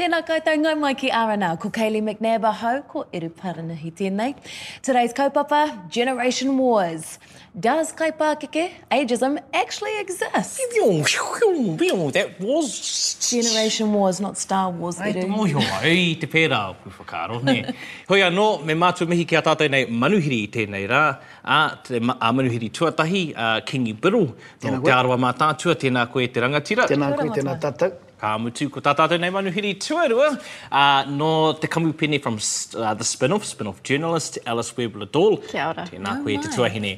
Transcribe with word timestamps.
Tēnā 0.00 0.22
koutou, 0.24 0.54
ngai 0.62 0.70
mai 0.80 0.90
ki 0.96 1.10
RNR. 1.12 1.56
Ko 1.62 1.68
Kayleigh 1.76 2.00
McNabb 2.04 2.40
aho, 2.50 2.68
ko 2.88 3.00
Eru 3.18 3.28
Paranahi 3.40 3.90
tēnei. 3.98 4.30
Today's 4.86 5.12
kaupapa, 5.18 5.58
Generation 5.96 6.54
Wars. 6.56 7.18
Does 7.66 7.90
kaipākeke, 7.98 8.62
ageism, 8.98 9.36
actually 9.52 9.98
exist? 10.00 10.30
that 10.32 12.32
was... 12.40 13.20
Generation 13.30 13.92
Wars, 13.92 14.20
not 14.22 14.38
Star 14.38 14.70
Wars, 14.70 14.98
Eru. 15.00 15.08
Ai, 15.08 15.12
tamoi 15.26 15.52
hoa, 15.58 15.82
ei 15.92 16.16
te 16.18 16.26
pērā 16.36 16.62
o 16.70 16.76
kufakaro, 16.86 17.42
ne. 17.50 17.58
Hoi 18.08 18.20
anō, 18.30 18.48
me 18.70 18.74
mātu 18.86 19.06
mihi 19.10 19.24
ki 19.26 19.36
a 19.36 19.42
tātou 19.50 19.68
nei 19.76 19.84
manuhiri 19.90 20.40
i 20.46 20.48
tēnei 20.56 20.86
rā, 20.94 21.02
a, 21.44 21.60
te, 21.90 22.00
a 22.00 22.32
manuhiri 22.40 22.70
tuatahi, 22.80 23.26
a 23.36 23.52
Kingi 23.68 23.92
Biru, 23.92 24.24
no 24.64 24.80
te 24.80 24.92
arwa 24.96 25.16
mātātua, 25.28 25.74
tēnā 25.84 26.06
koe 26.14 26.28
te 26.30 26.40
rangatira. 26.46 26.86
Tēnā 26.88 27.12
koe, 27.20 27.30
tēnā 27.36 27.58
tātou. 27.66 27.98
Pāmutu, 28.20 28.66
ko 28.72 28.82
tā 28.84 28.92
tātou 28.98 29.16
nei 29.20 29.30
manuhiri 29.32 29.72
tuarua. 29.80 30.28
Uh, 30.70 31.04
no 31.08 31.30
te 31.62 31.68
kamupene 31.68 32.20
from 32.22 32.36
uh, 32.38 32.92
the 32.94 33.04
spin-off, 33.04 33.44
spin-off 33.46 33.82
journalist 33.82 34.38
Alice 34.46 34.76
Webb-Ladol. 34.76 35.38
Kia 35.50 35.68
ora. 35.72 35.86
Tēnā 35.90 36.16
koe 36.24 36.36
te 36.46 36.52
tuahine. 36.54 36.92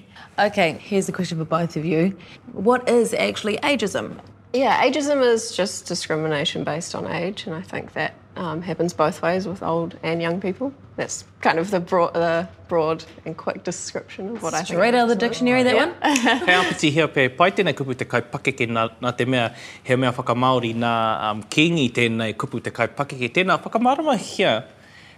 Okay, 0.48 0.72
here's 0.88 1.08
a 1.08 1.12
question 1.12 1.38
for 1.38 1.44
both 1.44 1.76
of 1.76 1.84
you. 1.84 2.16
What 2.52 2.88
is 2.88 3.14
actually 3.14 3.58
ageism? 3.58 4.16
Yeah, 4.52 4.82
ageism 4.86 5.22
is 5.22 5.56
just 5.56 5.86
discrimination 5.86 6.64
based 6.64 6.94
on 6.94 7.06
age, 7.06 7.46
and 7.46 7.54
I 7.54 7.62
think 7.62 7.92
that 7.94 8.14
um, 8.36 8.62
happens 8.62 8.92
both 8.94 9.20
ways 9.22 9.46
with 9.46 9.62
old 9.62 9.96
and 10.02 10.20
young 10.22 10.40
people. 10.40 10.72
That's 10.96 11.24
kind 11.40 11.58
of 11.58 11.70
the 11.70 11.80
broad, 11.80 12.14
the 12.14 12.48
broad 12.68 13.04
and 13.24 13.36
quick 13.36 13.64
description 13.64 14.30
of 14.36 14.42
what 14.42 14.54
Straight 14.54 14.54
I 14.60 14.64
think. 14.64 14.76
Straight 14.76 14.94
out 14.94 15.02
of 15.04 15.08
the 15.08 15.16
dictionary, 15.16 15.62
that 15.62 15.76
one. 15.76 15.92
Hei 16.46 16.54
apiti 16.54 16.90
hea 16.90 17.06
pe, 17.08 17.28
pai 17.28 17.50
tēnei 17.52 17.74
kupu 17.74 17.94
te 17.94 18.04
kaipakeke 18.04 18.66
nā, 18.68 18.86
nā 19.00 19.12
te 19.16 19.24
mea, 19.26 19.50
hea 19.82 19.96
mea 19.96 20.12
whakamaori 20.12 20.74
nā 20.74 20.92
um, 21.30 21.42
kingi 21.44 21.88
tēnei 21.90 22.34
e 22.34 22.34
kupu 22.34 22.60
te 22.62 22.70
kaipakeke. 22.70 23.30
Tēnā 23.40 23.58
marama 23.80 24.16
hea, 24.16 24.64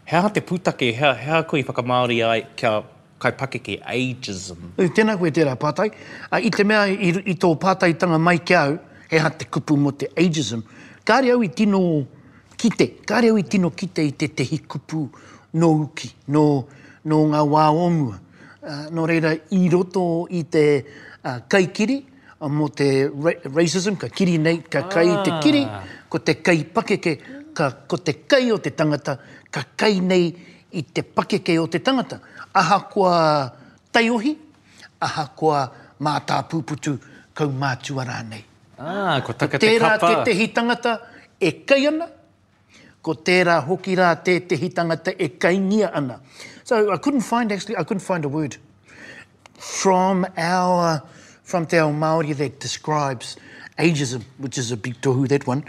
hea 0.04 0.30
te 0.30 0.40
putake, 0.40 0.92
hea, 0.94 1.14
hea 1.14 1.42
koi 1.44 1.62
whakamaori 1.62 2.20
ai 2.26 2.42
kia 2.56 2.82
kaipakeke 3.20 3.80
ageism. 3.82 4.72
Ui, 4.78 4.86
e, 4.86 4.90
tēnā 4.90 5.16
koe 5.18 5.30
tērā 5.30 5.56
pātai. 5.58 5.90
I 6.32 6.50
te 6.50 6.64
mea 6.64 6.86
i, 6.86 7.12
i 7.34 7.36
tō 7.36 7.54
pātai 7.58 7.94
tanga 7.98 8.18
mai 8.18 8.38
kia 8.38 8.66
au, 8.68 8.78
hea 9.10 9.30
te 9.30 9.46
kupu 9.50 9.78
mo 9.78 9.90
te 9.90 10.10
ageism. 10.14 10.62
Kāre 11.04 11.34
au 11.34 11.42
i 11.44 11.48
tino 11.52 11.80
kite, 12.64 13.04
ka 13.04 13.20
reo 13.20 13.36
i 13.38 13.42
tino 13.44 13.70
kite 13.76 14.06
i 14.06 14.12
te 14.16 14.28
tehi 14.32 14.58
kupu 14.64 15.02
no 15.60 15.68
uki, 15.84 16.08
no, 16.32 16.44
no 17.04 17.18
ngā 17.28 17.42
wā 17.52 17.66
omua. 17.76 18.16
Uh, 18.64 18.86
no 18.96 19.04
reira 19.06 19.34
i 19.52 19.60
roto 19.72 20.04
i 20.32 20.40
te 20.48 20.62
uh, 20.80 21.42
kaikiri, 21.52 21.98
ah, 22.40 22.48
mo 22.48 22.70
te 22.72 22.86
ra 23.12 23.34
racism, 23.52 23.98
ka 24.00 24.08
kiri 24.08 24.38
nei, 24.40 24.62
ka 24.64 24.86
kai 24.88 25.10
ah. 25.12 25.20
te 25.26 25.34
kiri, 25.44 25.62
ko 26.08 26.22
te 26.24 26.38
kai 26.40 26.62
pakeke, 26.64 27.12
ka, 27.52 27.68
ko 27.90 28.00
te 28.00 28.16
kai 28.24 28.48
o 28.54 28.56
te 28.64 28.72
tangata, 28.72 29.18
ka 29.52 29.66
kai 29.84 30.00
nei 30.00 30.30
i 30.72 30.82
te 30.88 31.04
pakeke 31.04 31.58
o 31.60 31.68
te 31.68 31.82
tangata. 31.84 32.22
Aha 32.56 32.80
kua 32.88 33.14
taiohi, 33.92 34.32
aha 35.04 35.28
kua 35.36 35.60
mātā 36.00 36.40
pūputu 36.48 36.96
kau 37.36 37.52
mātua 37.52 38.08
rā 38.08 38.22
nei. 38.24 38.40
Ah, 38.80 39.20
ko 39.20 39.36
taka 39.36 39.60
te, 39.60 39.76
kapa. 39.76 40.00
Te 40.00 40.06
tērā 40.08 40.20
te 40.24 40.30
tehi 40.32 40.48
tangata 40.56 40.96
e 41.38 41.52
kai 41.68 41.84
ana, 41.92 42.08
ko 43.04 43.12
tērā 43.20 43.58
hoki 43.68 43.94
rā 43.98 44.10
tētehi 44.24 44.70
tangata 44.74 45.12
e 45.20 45.28
kaingia 45.40 45.90
ana. 45.98 46.16
So 46.64 46.80
I 46.90 46.96
couldn't 46.96 47.22
find 47.28 47.52
actually, 47.52 47.76
I 47.76 47.84
couldn't 47.84 48.02
find 48.04 48.24
a 48.24 48.28
word 48.28 48.56
from 49.58 50.26
our, 50.38 51.02
from 51.44 51.66
te 51.66 51.78
ao 51.78 51.90
Māori 51.92 52.34
that 52.38 52.58
describes 52.60 53.36
ageism, 53.78 54.22
which 54.38 54.56
is 54.58 54.72
a 54.72 54.76
big 54.76 54.98
tohu, 55.02 55.28
that 55.28 55.46
one. 55.46 55.64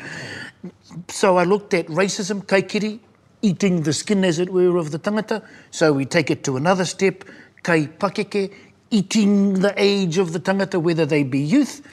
So 1.09 1.37
I 1.37 1.43
looked 1.43 1.73
at 1.73 1.87
racism, 1.87 2.43
kaikiri, 2.45 2.99
eating 3.41 3.81
the 3.83 3.91
skin, 3.91 4.23
as 4.23 4.39
it 4.39 4.49
were, 4.51 4.77
of 4.77 4.91
the 4.91 4.99
tangata. 4.99 5.43
So 5.71 5.91
we 5.93 6.05
take 6.05 6.31
it 6.31 6.43
to 6.45 6.55
another 6.55 6.85
step, 6.85 7.25
kai 7.63 7.87
pakeke, 7.87 8.53
eating 8.91 9.53
the 9.55 9.73
age 9.75 10.17
of 10.17 10.31
the 10.31 10.39
tangata, 10.39 10.81
whether 10.81 11.05
they 11.05 11.23
be 11.23 11.39
youth, 11.39 11.85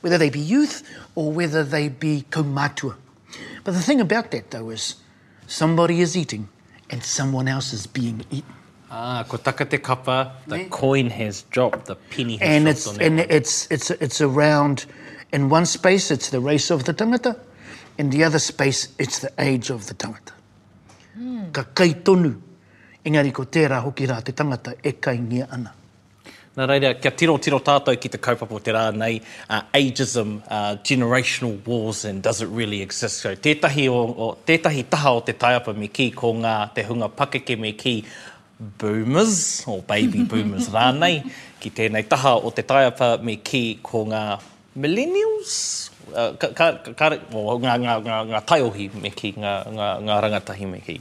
whether 0.00 0.18
they 0.18 0.30
be 0.30 0.40
youth, 0.40 0.82
or 1.14 1.30
whether 1.32 1.62
they 1.62 1.88
be 1.88 2.24
kaumātua. 2.30 2.96
But 3.64 3.72
the 3.72 3.80
thing 3.82 4.00
about 4.00 4.30
that, 4.30 4.50
though, 4.50 4.70
is 4.70 4.96
somebody 5.46 6.00
is 6.00 6.16
eating 6.16 6.48
and 6.90 7.02
someone 7.02 7.48
else 7.48 7.72
is 7.72 7.86
being 7.86 8.24
eaten. 8.30 8.54
Ah, 8.90 9.22
ko 9.28 9.36
taka 9.36 9.64
te 9.64 9.78
kapa, 9.78 10.40
the 10.48 10.58
yeah. 10.58 10.68
coin 10.68 11.10
has 11.10 11.42
dropped, 11.42 11.86
the 11.86 11.94
penny 11.94 12.36
has 12.38 12.48
and 12.48 12.64
dropped 12.64 12.76
it's, 12.76 12.86
on 12.88 13.00
And 13.00 13.18
one. 13.18 13.26
it's, 13.30 13.70
it's, 13.70 13.90
it's 13.92 14.20
around, 14.20 14.86
in 15.32 15.48
one 15.48 15.64
space, 15.66 16.10
it's 16.10 16.30
the 16.30 16.40
race 16.40 16.70
of 16.70 16.84
the 16.84 16.92
tangata. 16.94 17.38
In 17.98 18.10
the 18.10 18.24
other 18.24 18.40
space, 18.40 18.88
it's 18.98 19.20
the 19.20 19.30
age 19.38 19.70
of 19.70 19.86
the 19.86 19.94
tangata. 19.94 20.32
Hmm. 21.14 21.50
Ka 21.52 21.62
kai 21.72 21.90
tonu, 21.92 22.40
engari 23.06 23.32
ko 23.32 23.44
tērā 23.44 23.80
hoki 23.80 24.08
rā 24.08 24.24
te 24.24 24.32
tangata, 24.32 24.74
e 24.82 24.92
kai 24.92 25.18
ngia 25.18 25.52
ana. 25.52 25.72
Nā 26.58 26.64
reira, 26.66 26.88
kia 26.98 27.12
tino 27.14 27.36
tino 27.38 27.60
tātou 27.62 27.94
ki 27.94 28.08
te 28.10 28.18
kaupapa 28.18 28.58
te 28.66 28.72
rā 28.74 28.80
nei, 28.90 29.20
uh, 29.46 29.60
ageism, 29.78 30.32
uh, 30.50 30.72
generational 30.82 31.52
wars 31.66 32.00
and 32.04 32.24
does 32.26 32.40
it 32.42 32.48
really 32.50 32.80
exist? 32.82 33.20
So 33.22 33.30
tētahi, 33.36 33.84
o, 33.88 34.00
o, 34.10 34.30
tētahi 34.48 34.82
taha 34.90 35.12
o 35.20 35.20
te 35.28 35.36
taiapa 35.44 35.76
me 35.78 35.86
ki 35.86 36.08
ko 36.10 36.32
ngā 36.42 36.54
te 36.74 36.82
hunga 36.90 37.06
pakeke 37.20 37.54
me 37.56 37.70
ki 37.72 37.94
boomers, 38.82 39.62
or 39.70 39.78
baby 39.94 40.24
boomers 40.34 40.66
rānei, 40.74 41.20
ki 41.62 41.70
tēnei 41.78 42.02
taha 42.10 42.34
o 42.42 42.50
te 42.50 42.66
taiapa 42.66 43.12
me 43.22 43.36
ki 43.36 43.62
ko 43.86 44.02
ngā 44.10 44.24
millennials, 44.74 45.54
uh, 46.10 46.32
ka, 46.34 46.50
ka, 46.50 46.70
ka, 46.82 46.92
ka, 46.92 47.14
ngā, 47.14 47.80
ngā, 47.86 47.96
ngā, 48.10 48.18
ngā 48.34 48.42
taiohi 48.50 48.90
me 49.06 49.14
ki, 49.14 49.36
ngā, 49.38 49.54
ngā, 49.78 49.92
ngā 50.10 50.18
rangatahi 50.26 50.72
me 50.74 50.82
ki. 50.90 50.98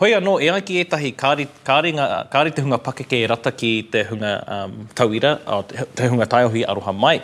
Hoi 0.00 0.10
anō, 0.12 0.32
e 0.44 0.50
aiki 0.52 0.74
e 0.76 0.82
tahi 0.92 1.10
kāri, 1.16 1.46
kāri, 1.64 1.88
ngā, 1.96 2.06
kāri 2.28 2.50
te 2.52 2.60
hunga 2.60 2.76
pakeke 2.84 3.16
e 3.16 3.26
rata 3.32 3.48
ki 3.56 3.68
te 3.94 4.02
hunga 4.04 4.32
um, 4.56 4.74
tauira, 4.98 5.30
te, 5.70 6.08
hunga 6.10 6.26
taiohi 6.34 6.66
aroha 6.68 6.92
mai, 6.92 7.14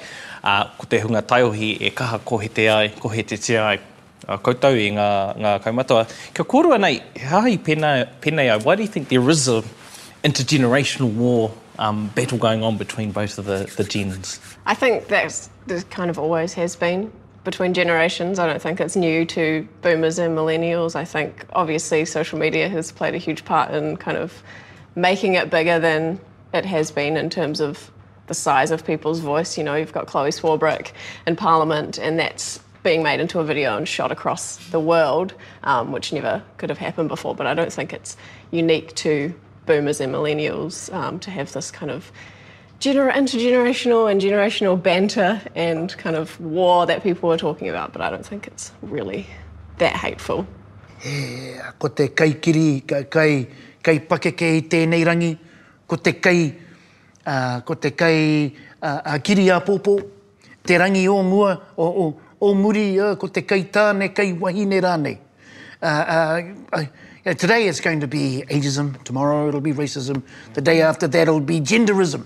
uh, 0.42 0.70
ko 0.80 0.88
te 0.88 1.02
hunga 1.04 1.20
taiohi 1.20 1.74
e 1.84 1.90
kaha 1.92 2.16
kohe 2.30 2.48
te 2.48 2.70
ai, 2.72 2.86
kohe 2.96 3.20
te 3.28 3.36
te 3.36 3.58
ai. 3.60 3.76
Uh, 4.22 4.38
koutou 4.38 4.72
i 4.78 4.86
ngā, 4.96 5.08
ngā 5.42 5.52
kaumatoa. 5.66 6.06
Kia 6.32 6.46
kōrua 6.48 6.80
nei, 6.80 7.02
hāhi 7.20 7.58
pēnei 7.66 8.48
ai, 8.48 8.56
why 8.64 8.74
do 8.80 8.86
you 8.88 8.88
think 8.88 9.10
there 9.10 9.28
is 9.28 9.48
a 9.52 9.60
intergenerational 10.24 11.12
war 11.12 11.50
um, 11.78 12.06
battle 12.14 12.38
going 12.38 12.62
on 12.62 12.78
between 12.78 13.12
both 13.12 13.36
of 13.36 13.44
the, 13.44 13.68
the 13.76 13.84
gens? 13.84 14.40
I 14.64 14.72
think 14.72 15.08
that's, 15.08 15.50
that 15.66 15.90
kind 15.90 16.08
of 16.08 16.18
always 16.18 16.54
has 16.54 16.74
been. 16.74 17.12
between 17.44 17.74
generations. 17.74 18.38
I 18.38 18.46
don't 18.46 18.62
think 18.62 18.80
it's 18.80 18.96
new 18.96 19.24
to 19.26 19.66
boomers 19.82 20.18
and 20.18 20.36
millennials. 20.36 20.94
I 20.94 21.04
think 21.04 21.44
obviously 21.52 22.04
social 22.04 22.38
media 22.38 22.68
has 22.68 22.92
played 22.92 23.14
a 23.14 23.18
huge 23.18 23.44
part 23.44 23.72
in 23.72 23.96
kind 23.96 24.16
of 24.16 24.42
making 24.94 25.34
it 25.34 25.50
bigger 25.50 25.78
than 25.78 26.20
it 26.52 26.64
has 26.64 26.90
been 26.90 27.16
in 27.16 27.30
terms 27.30 27.60
of 27.60 27.90
the 28.26 28.34
size 28.34 28.70
of 28.70 28.84
people's 28.86 29.20
voice. 29.20 29.58
You 29.58 29.64
know, 29.64 29.74
you've 29.74 29.92
got 29.92 30.06
Chloe 30.06 30.30
Swarbrick 30.30 30.92
in 31.26 31.34
Parliament, 31.34 31.98
and 31.98 32.18
that's 32.18 32.60
being 32.82 33.02
made 33.02 33.20
into 33.20 33.38
a 33.40 33.44
video 33.44 33.76
and 33.76 33.86
shot 33.86 34.10
across 34.12 34.56
the 34.70 34.80
world, 34.80 35.34
um, 35.64 35.92
which 35.92 36.12
never 36.12 36.42
could 36.58 36.68
have 36.68 36.78
happened 36.78 37.08
before. 37.08 37.34
But 37.34 37.46
I 37.46 37.54
don't 37.54 37.72
think 37.72 37.92
it's 37.92 38.16
unique 38.50 38.94
to 38.96 39.34
boomers 39.66 40.00
and 40.00 40.12
millennials 40.14 40.92
um, 40.92 41.18
to 41.20 41.30
have 41.30 41.52
this 41.52 41.70
kind 41.70 41.90
of 41.90 42.10
gener 42.82 43.14
intergenerational 43.14 44.10
and 44.10 44.20
generational 44.20 44.74
banter 44.74 45.40
and 45.54 45.96
kind 45.98 46.16
of 46.16 46.28
war 46.40 46.84
that 46.84 47.00
people 47.04 47.28
were 47.28 47.36
talking 47.36 47.68
about, 47.68 47.92
but 47.92 48.02
I 48.02 48.10
don't 48.10 48.26
think 48.26 48.48
it's 48.48 48.72
really 48.82 49.24
that 49.78 49.94
hateful. 49.94 50.44
He, 50.98 51.54
ko 51.78 51.88
te 51.88 52.08
kai 52.08 52.32
kiri, 52.42 52.80
kai, 52.80 53.04
kai, 53.04 53.46
kai 53.80 53.98
pakeke 54.00 54.46
i 54.56 54.62
tēnei 54.66 55.04
rangi, 55.06 55.38
ko 55.86 55.94
te 55.94 56.14
kai, 56.14 56.54
uh, 57.24 57.60
ko 57.60 57.74
te 57.74 57.92
kai 57.92 58.50
uh, 58.50 58.84
uh, 59.06 59.18
kiri 59.20 59.48
a 59.50 59.60
pōpō, 59.60 59.94
te 60.66 60.74
rangi 60.74 61.06
o 61.06 61.22
mua, 61.22 61.54
o, 61.78 61.86
o, 61.86 62.08
o 62.40 62.54
muri, 62.54 62.98
uh, 62.98 63.14
ko 63.14 63.28
te 63.28 63.42
kai 63.46 63.62
tāne, 63.70 64.10
kai 64.12 64.32
wahine 64.32 64.80
rānei. 64.88 65.18
Uh, 65.80 65.86
uh, 65.86 66.42
uh, 66.72 66.84
Yeah, 67.24 67.34
today 67.34 67.68
it's 67.68 67.78
going 67.78 68.00
to 68.00 68.08
be 68.08 68.42
ageism, 68.50 69.04
tomorrow 69.04 69.46
it'll 69.46 69.60
be 69.60 69.72
racism, 69.72 70.24
the 70.54 70.60
day 70.60 70.82
after 70.82 71.06
that 71.06 71.20
it'll 71.28 71.38
be 71.38 71.60
genderism 71.60 72.24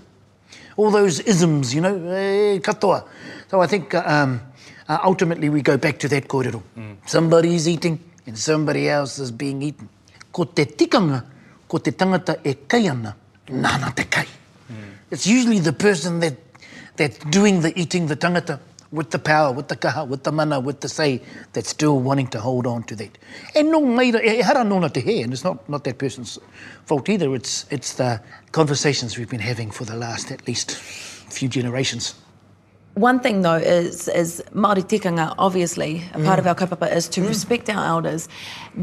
all 0.77 0.91
those 0.91 1.19
isms, 1.23 1.73
you 1.73 1.81
know, 1.81 1.95
eh, 2.13 2.59
katoa. 2.61 3.03
So 3.49 3.59
I 3.61 3.67
think 3.67 3.93
uh, 3.93 4.03
um, 4.05 4.39
uh, 4.87 4.99
ultimately 5.03 5.49
we 5.49 5.61
go 5.61 5.75
back 5.75 5.97
to 5.99 6.07
that 6.09 6.27
kōrero. 6.27 6.61
Mm. 6.77 7.45
is 7.45 7.67
eating 7.67 7.99
and 8.27 8.37
somebody 8.37 8.87
else 8.87 9.17
is 9.19 9.31
being 9.31 9.61
eaten. 9.63 9.89
Ko 10.31 10.43
te 10.43 10.65
tikanga, 10.65 11.23
ko 11.67 11.79
te 11.79 11.91
tangata 11.91 12.39
e 12.45 12.53
kai 12.67 12.87
ana, 12.89 13.15
nāna 13.47 13.93
te 13.95 14.03
kai. 14.03 14.25
Mm. 14.25 14.75
It's 15.09 15.25
usually 15.25 15.59
the 15.59 15.73
person 15.73 16.19
that 16.19 16.35
that's 16.95 17.17
doing 17.25 17.61
the 17.61 17.77
eating, 17.79 18.07
the 18.07 18.15
tangata, 18.15 18.59
with 18.91 19.11
the 19.11 19.19
power, 19.19 19.51
with 19.51 19.67
the 19.67 19.75
kaha, 19.75 20.07
with 20.07 20.23
the 20.23 20.31
mana, 20.31 20.59
with 20.59 20.79
the 20.81 20.89
say, 20.89 21.21
that's 21.53 21.69
still 21.69 21.99
wanting 21.99 22.27
to 22.27 22.39
hold 22.39 22.65
on 22.65 22.83
to 22.83 22.95
that. 22.95 23.17
And 23.55 23.67
e 23.67 23.69
no 23.71 23.81
maira, 23.81 24.23
e, 24.23 24.39
e 24.39 24.41
hara 24.41 24.63
nona 24.63 24.89
te 24.89 25.01
he, 25.01 25.21
and 25.21 25.33
it's 25.33 25.43
not, 25.43 25.67
not 25.69 25.83
that 25.83 25.97
person's 25.97 26.39
fault 26.85 27.09
either, 27.09 27.33
it's, 27.35 27.65
it's 27.69 27.93
the 27.93 28.21
conversations 28.51 29.17
we've 29.17 29.29
been 29.29 29.39
having 29.41 29.71
for 29.71 29.83
the 29.85 29.95
last 29.95 30.31
at 30.31 30.45
least 30.47 30.71
few 30.71 31.49
generations. 31.49 32.15
One 32.93 33.19
thing 33.19 33.41
though 33.43 33.55
is, 33.57 34.07
is 34.07 34.43
Māori 34.55 34.81
tikanga, 34.83 35.35
obviously, 35.37 36.01
a 36.13 36.23
part 36.23 36.39
mm. 36.39 36.39
of 36.39 36.47
our 36.47 36.55
kaupapa 36.55 36.91
is 36.95 37.07
to 37.09 37.21
mm. 37.21 37.27
respect 37.27 37.69
our 37.69 37.85
elders. 37.85 38.27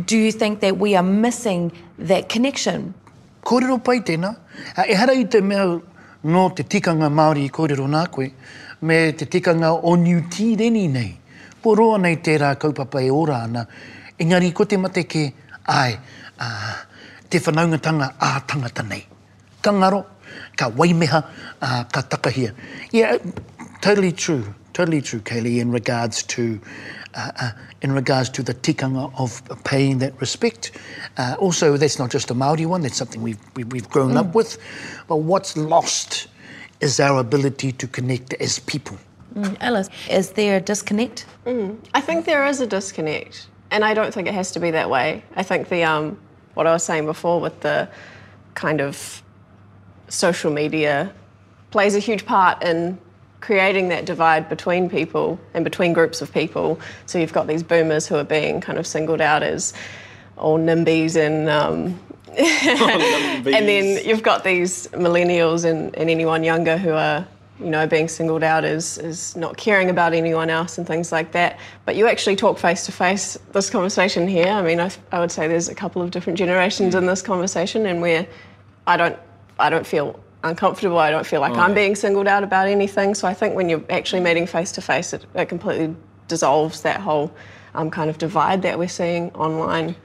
Do 0.05 0.17
you 0.17 0.31
think 0.31 0.61
that 0.61 0.77
we 0.79 0.95
are 0.95 1.03
missing 1.03 1.73
that 1.99 2.29
connection? 2.29 2.95
Kōrero 3.43 3.83
pai 3.83 4.01
tēnā. 4.01 4.39
Uh, 4.77 4.83
e 4.89 4.93
hara 4.95 5.13
i 5.17 5.25
te 5.25 5.41
mea 5.41 5.81
no 6.25 6.51
te 6.55 6.65
tikanga 6.65 7.09
Māori 7.11 7.45
i 7.49 7.53
kōrero 7.53 7.87
nā 7.91 8.05
koe, 8.13 8.29
me 8.85 8.99
te 9.19 9.27
tikanga 9.29 9.73
o 9.75 9.95
New 10.01 10.23
Tīreni 10.33 10.85
nei. 10.93 11.13
Po 11.63 11.75
roa 11.77 11.99
nei 12.01 12.17
tērā 12.21 12.55
kaupapa 12.61 13.01
e 13.03 13.11
ora 13.13 13.41
ana, 13.45 13.65
engari 14.21 14.53
ko 14.53 14.65
te 14.69 14.77
mate 14.81 15.07
ke, 15.09 15.27
ai, 15.73 15.95
a, 16.41 16.49
te 17.29 17.41
whanaungatanga 17.41 18.13
a 18.21 18.35
tangata 18.49 18.85
nei. 18.89 19.05
Tangaro, 19.65 20.03
ka 20.57 20.69
waimeha, 20.77 21.23
a, 21.61 21.85
ka 21.93 22.03
takahia. 22.17 22.53
Yeah, 22.93 23.17
totally 23.81 24.13
true, 24.13 24.55
totally 24.73 25.01
true, 25.01 25.21
Kaylee, 25.21 25.61
in 25.61 25.71
regards 25.71 26.23
to 26.35 26.61
Uh, 27.17 27.31
uh, 27.39 27.51
in 27.83 27.93
regards 27.93 28.29
to 28.29 28.43
the 28.43 28.53
tikanga 28.53 29.13
of 29.17 29.41
paying 29.63 29.99
that 29.99 30.21
respect. 30.21 30.73
Uh, 31.17 31.37
also, 31.39 31.77
that's 31.77 31.97
not 31.97 32.11
just 32.11 32.29
a 32.33 32.35
Maori 32.35 32.67
one; 32.67 32.83
that's 32.83 32.97
something 32.97 33.23
we've 33.23 33.39
we've 33.55 33.89
grown 33.89 34.15
mm. 34.15 34.17
up 34.17 34.35
with. 34.35 34.59
But 35.07 35.17
what's 35.17 35.57
lost 35.57 36.27
is 36.81 36.99
our 36.99 37.19
ability 37.21 37.71
to 37.73 37.87
connect 37.87 38.35
as 38.35 38.59
people. 38.59 38.97
Mm. 39.37 39.57
Alice, 39.61 39.91
is 40.11 40.31
there 40.31 40.57
a 40.57 40.61
disconnect? 40.61 41.27
Mm. 41.47 41.79
I 41.95 42.01
think 42.01 42.25
there 42.25 42.45
is 42.47 42.61
a 42.61 42.67
disconnect, 42.67 43.47
and 43.71 43.85
I 43.85 43.95
don't 43.95 44.13
think 44.13 44.27
it 44.27 44.35
has 44.35 44.51
to 44.53 44.59
be 44.61 44.73
that 44.73 44.91
way. 44.91 45.23
I 45.37 45.45
think 45.45 45.69
the 45.69 45.85
um, 45.85 46.19
what 46.55 46.67
I 46.67 46.73
was 46.73 46.83
saying 46.83 47.07
before 47.07 47.41
with 47.41 47.61
the 47.61 47.89
kind 48.57 48.81
of 48.81 49.23
social 50.09 50.51
media 50.51 51.13
plays 51.71 51.95
a 51.95 52.01
huge 52.01 52.27
part 52.27 52.63
in 52.65 52.99
creating 53.45 53.89
that 53.91 54.07
divide 54.07 54.49
between 54.49 54.89
people 54.89 55.39
and 55.53 55.65
between 55.65 55.93
groups 55.93 56.23
of 56.23 56.33
people. 56.33 56.81
So 57.05 57.19
you've 57.19 57.35
got 57.35 57.47
these 57.47 57.63
boomers 57.63 58.07
who 58.07 58.15
are 58.17 58.25
being 58.25 58.63
kind 58.63 58.79
of 58.79 58.87
singled 58.87 59.21
out 59.21 59.43
as 59.43 59.75
all 60.37 60.59
nimbies, 60.59 61.15
and. 61.17 61.49
Um, 61.49 62.01
and 62.37 63.47
then 63.47 64.05
you've 64.05 64.25
got 64.25 64.43
these 64.43 64.89
millennials 64.89 65.65
and, 65.65 65.95
and 65.95 66.11
anyone 66.11 66.43
younger 66.43 66.77
who 66.77 66.91
are 66.91 67.25
you 67.61 67.71
know, 67.71 67.87
being 67.87 68.09
singled 68.09 68.43
out 68.43 68.65
as, 68.65 68.99
as 68.99 69.37
not 69.37 69.57
caring 69.57 69.89
about 69.89 70.13
anyone 70.13 70.51
else 70.51 70.77
and 70.77 70.85
things 70.85 71.13
like 71.13 71.31
that. 71.31 71.61
But 71.85 71.95
you 71.95 72.09
actually 72.09 72.35
talk 72.35 72.59
face 72.59 72.85
to 72.87 72.93
face 72.93 73.39
this 73.53 73.71
conversation 73.71 74.27
here. 74.27 74.49
I 74.49 74.63
mean, 74.63 74.81
I, 74.81 74.91
I 75.13 75.21
would 75.21 75.31
say 75.31 75.47
there's 75.47 75.69
a 75.69 75.77
couple 75.77 76.03
of 76.03 76.11
different 76.11 76.37
generations 76.37 76.97
in 76.97 77.03
hmm. 77.05 77.09
this 77.09 77.23
conversation, 77.23 77.85
and 77.87 78.01
where 78.01 78.27
I 78.89 78.97
don't, 78.97 79.19
I 79.61 79.71
don't 79.71 79.87
feel 79.87 80.19
uncomfortable. 80.45 80.99
I 80.99 81.11
don't 81.11 81.27
feel 81.27 81.41
like 81.41 81.53
oh. 81.55 81.61
I'm 81.61 81.75
being 81.75 81.97
singled 81.97 82.29
out 82.29 82.45
about 82.45 82.69
anything. 82.69 83.15
So 83.15 83.27
I 83.27 83.35
think 83.35 83.55
when 83.57 83.69
you're 83.69 83.83
actually 83.91 84.21
meeting 84.21 84.47
face 84.47 84.71
to 84.73 84.83
face, 84.83 85.13
it 85.13 85.25
completely 85.49 85.97
dissolves 86.29 86.83
that 86.83 87.01
whole 87.01 87.33
um, 87.75 87.91
kind 87.91 88.09
of 88.09 88.19
divide 88.19 88.63
that 88.63 88.79
we're 88.79 88.87
seeing 88.89 89.31
online. 89.33 89.97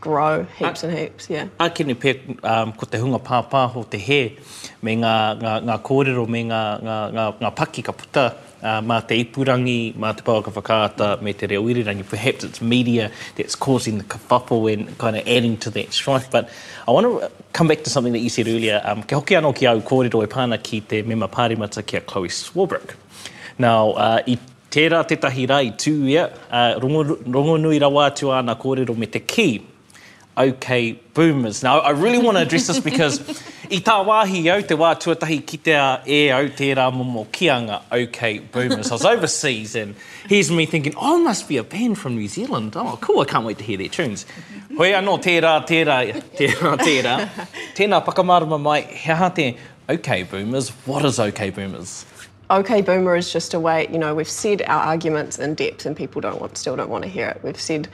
grow 0.00 0.44
heaps 0.56 0.82
a, 0.84 0.88
and 0.88 0.98
heaps, 0.98 1.30
yeah. 1.30 1.46
Akini 1.58 1.94
pe 1.98 2.12
um, 2.42 2.72
ko 2.72 2.86
te 2.86 2.98
hunga 2.98 3.18
pāpā 3.18 3.68
ho 3.72 3.82
te 3.84 3.98
he, 3.98 4.36
me 4.82 4.96
ngā, 4.96 5.14
ngā, 5.40 5.54
ngā 5.66 5.76
kōrero, 5.86 6.26
me 6.28 6.44
ngā, 6.44 6.62
ngā, 6.82 6.98
ngā, 7.12 7.26
ngā 7.56 7.84
ka 7.84 7.92
puta, 7.92 8.24
uh, 8.62 8.80
mā 8.82 9.00
te 9.06 9.16
ipurangi, 9.22 9.94
mā 9.96 10.12
te 10.16 10.22
pāwaka 10.22 10.52
whakaata, 10.54 11.20
me 11.20 11.32
te 11.32 11.46
reo 11.46 11.64
irirangi. 11.68 12.04
Perhaps 12.08 12.44
it's 12.44 12.62
media 12.62 13.10
that's 13.36 13.54
causing 13.56 13.98
the 13.98 14.04
kawhapau 14.04 14.72
and 14.72 14.96
kind 14.98 15.16
of 15.16 15.26
adding 15.26 15.56
to 15.56 15.70
that 15.70 15.92
strife. 15.92 16.30
But 16.30 16.48
I 16.86 16.90
want 16.92 17.06
to 17.20 17.30
come 17.52 17.66
back 17.68 17.82
to 17.84 17.90
something 17.90 18.12
that 18.12 18.20
you 18.20 18.30
said 18.30 18.46
earlier. 18.46 18.80
Um, 18.84 19.02
ke 19.02 19.12
hoki 19.12 19.34
anō 19.34 19.54
ki 19.54 19.66
au 19.66 19.80
kōrero 19.80 20.22
e 20.22 20.26
pāna 20.28 20.62
ki 20.62 20.80
te 20.82 21.02
mema 21.02 21.28
pārimata 21.28 21.84
ki 21.84 21.96
a 21.96 22.00
Chloe 22.02 22.28
Swarbrick. 22.28 22.94
Now, 23.58 23.90
uh, 23.92 24.22
i 24.28 24.38
tērā 24.70 24.98
tetahi 25.08 25.48
rai 25.48 25.70
tū 25.72 26.08
yeah, 26.10 26.26
uh, 26.52 26.78
rongo, 26.78 27.16
rongo 27.24 27.54
nui 27.58 27.78
rawa 27.80 28.10
atu 28.12 28.28
ana 28.36 28.54
kōrero 28.54 28.94
me 28.98 29.06
te 29.06 29.18
ki, 29.20 29.48
okay 30.38 30.92
boomers. 31.14 31.62
Now, 31.62 31.80
I 31.80 31.90
really 31.90 32.18
want 32.18 32.36
to 32.36 32.44
address 32.44 32.68
this 32.68 32.78
because 32.78 33.18
i 33.70 33.80
tā 33.84 33.94
wāhi 34.06 34.42
au 34.54 34.60
te 34.62 34.76
wā 34.82 34.90
tuatahi 35.04 35.38
ki 35.44 35.58
te 35.58 35.72
a 35.72 36.00
e 36.06 36.30
au 36.30 36.46
te 36.60 36.68
rā 36.78 36.86
mumo 36.94 37.24
kianga 37.26 37.82
okay 37.92 38.38
boomers. 38.38 38.90
I 38.90 38.94
was 38.94 39.04
overseas 39.04 39.74
and 39.74 39.96
here's 40.28 40.50
me 40.50 40.64
thinking, 40.64 40.94
oh, 40.96 41.20
it 41.20 41.24
must 41.24 41.48
be 41.48 41.56
a 41.56 41.64
band 41.64 41.98
from 41.98 42.14
New 42.16 42.28
Zealand. 42.28 42.76
Oh, 42.76 42.96
cool, 43.00 43.20
I 43.20 43.24
can't 43.24 43.44
wait 43.44 43.58
to 43.58 43.64
hear 43.64 43.76
their 43.76 43.88
tunes. 43.88 44.26
Hoi 44.76 44.92
anō, 44.92 45.20
te 45.20 45.40
tērā, 45.40 46.22
te 46.38 46.48
tērā. 46.48 47.16
Tēnā 47.74 48.02
pakamārama 48.06 48.60
mai, 48.60 48.82
he 48.82 49.10
aha 49.10 49.30
te 49.30 49.56
okay 49.88 50.22
boomers, 50.22 50.68
what 50.86 51.04
is 51.04 51.18
okay 51.18 51.50
boomers? 51.50 52.06
Okay, 52.50 52.80
boomer 52.80 53.14
is 53.14 53.30
just 53.30 53.52
a 53.52 53.60
way, 53.60 53.86
you 53.92 53.98
know, 53.98 54.14
we've 54.14 54.26
said 54.28 54.62
our 54.62 54.82
arguments 54.84 55.38
in 55.38 55.54
depth 55.54 55.84
and 55.84 55.94
people 55.94 56.22
don't 56.22 56.40
want, 56.40 56.56
still 56.56 56.76
don't 56.76 56.88
want 56.88 57.04
to 57.04 57.10
hear 57.10 57.28
it. 57.28 57.40
We've 57.44 57.60
said, 57.60 57.88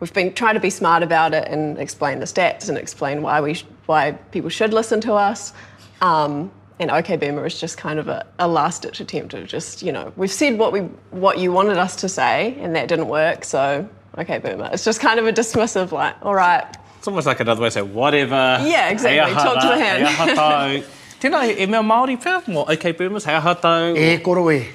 we've 0.00 0.12
been 0.12 0.32
trying 0.32 0.54
to 0.54 0.60
be 0.60 0.70
smart 0.70 1.02
about 1.02 1.34
it 1.34 1.48
and 1.48 1.78
explain 1.78 2.18
the 2.18 2.24
stats 2.26 2.68
and 2.68 2.76
explain 2.78 3.22
why 3.22 3.40
we 3.40 3.54
sh- 3.54 3.64
why 3.86 4.12
people 4.30 4.50
should 4.50 4.72
listen 4.72 5.00
to 5.02 5.14
us. 5.14 5.52
Um, 6.00 6.50
and 6.78 6.90
OK 6.90 7.16
Boomer 7.16 7.46
is 7.46 7.58
just 7.58 7.78
kind 7.78 7.98
of 7.98 8.08
a, 8.08 8.26
a 8.38 8.46
last 8.46 8.82
ditch 8.82 9.00
attempt 9.00 9.32
of 9.34 9.46
just 9.46 9.82
you 9.82 9.90
know 9.92 10.12
we've 10.16 10.30
said 10.32 10.58
what 10.58 10.72
we 10.72 10.80
what 11.10 11.38
you 11.38 11.50
wanted 11.50 11.78
us 11.78 11.96
to 11.96 12.08
say 12.08 12.54
and 12.60 12.76
that 12.76 12.88
didn't 12.88 13.08
work, 13.08 13.44
so 13.44 13.88
OK 14.18 14.38
Boomer. 14.38 14.68
It's 14.72 14.84
just 14.84 15.00
kind 15.00 15.18
of 15.18 15.26
a 15.26 15.32
dismissive 15.32 15.92
like, 15.92 16.16
all 16.22 16.34
right. 16.34 16.66
It's 16.98 17.08
almost 17.08 17.26
like 17.26 17.40
another 17.40 17.62
way 17.62 17.68
to 17.68 17.72
say 17.72 17.82
whatever. 17.82 18.34
Yeah, 18.62 18.90
exactly. 18.90 19.34
Talk 19.34 19.60
to 19.62 19.68
the 19.68 19.78
hand. 19.78 20.84
Tēnā 21.20 21.48
e 21.56 21.64
mea 21.64 21.78
Māori 21.80 22.20
pēr, 22.22 22.42
mō 22.44 22.68
OK 22.68 22.92
Boomers, 22.92 23.24
hea 23.24 23.40
hātou. 23.40 23.96
E 23.96 24.18
koroe. 24.18 24.66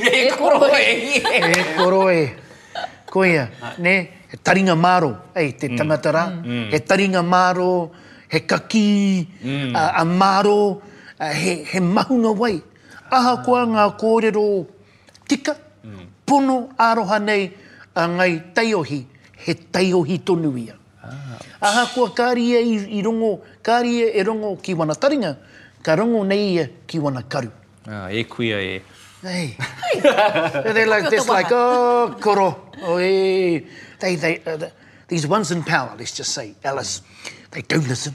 e 0.00 0.28
koroe. 0.30 1.52
e 1.52 1.62
koroe. 1.76 2.36
Ko 3.06 3.24
ia, 3.24 3.50
ne? 3.76 4.08
e 4.32 4.36
taringa 4.36 4.74
māro, 4.74 5.10
ei, 5.34 5.52
te 5.58 5.68
mm. 5.68 5.76
tangata 5.76 6.12
rā, 6.14 6.24
mm. 6.30 6.66
mm. 6.72 6.84
taringa 6.86 7.22
māro, 7.26 7.90
he 8.30 8.40
kaki, 8.46 9.26
mm. 9.42 9.74
a, 9.74 10.04
māro, 10.06 10.80
he, 11.34 11.54
he 11.64 11.80
mahunga 11.80 12.34
wai. 12.38 12.54
Aha 13.10 13.40
koa 13.44 13.64
ngā 13.66 13.88
kōrero 13.98 14.44
tika, 15.28 15.56
mm. 15.84 16.04
pono 16.26 16.60
aroha 16.78 17.18
nei 17.24 17.48
a 17.94 18.04
ngai 18.06 18.36
taiohi, 18.54 19.00
he 19.46 19.56
taiohi 19.74 20.20
tonu 20.22 20.54
ia. 20.62 20.78
Ah. 21.02 21.34
Aha 21.72 21.84
koa 21.96 22.12
kārie 22.14 22.62
e 22.62 22.78
i 23.00 23.02
rongo, 23.02 23.40
kārie 23.66 24.12
e 24.14 24.22
rongo 24.30 24.54
ki 24.62 24.78
wana 24.78 24.94
taringa, 24.94 25.34
ka 25.82 25.98
rongo 25.98 26.22
nei 26.28 26.52
ia 26.54 26.68
e 26.70 26.76
ki 26.86 27.02
wana 27.02 27.26
karu. 27.26 27.50
Ah, 27.90 28.06
e 28.14 28.22
kuia 28.30 28.60
e. 28.62 28.78
Hey. 29.22 29.54
hey. 29.92 30.00
they 30.72 30.86
like 30.86 31.10
this, 31.10 31.28
like, 31.28 31.48
oh, 31.50 32.14
koro. 32.22 32.70
Oh, 32.82 32.96
hey 32.96 33.66
they, 34.00 34.16
they, 34.16 34.40
uh, 34.44 34.56
the, 34.56 34.72
these 35.08 35.26
ones 35.26 35.50
in 35.52 35.62
power, 35.62 35.94
let's 35.98 36.16
just 36.16 36.34
say, 36.34 36.54
Alice, 36.64 37.02
they 37.52 37.62
don't 37.62 37.86
listen. 37.86 38.14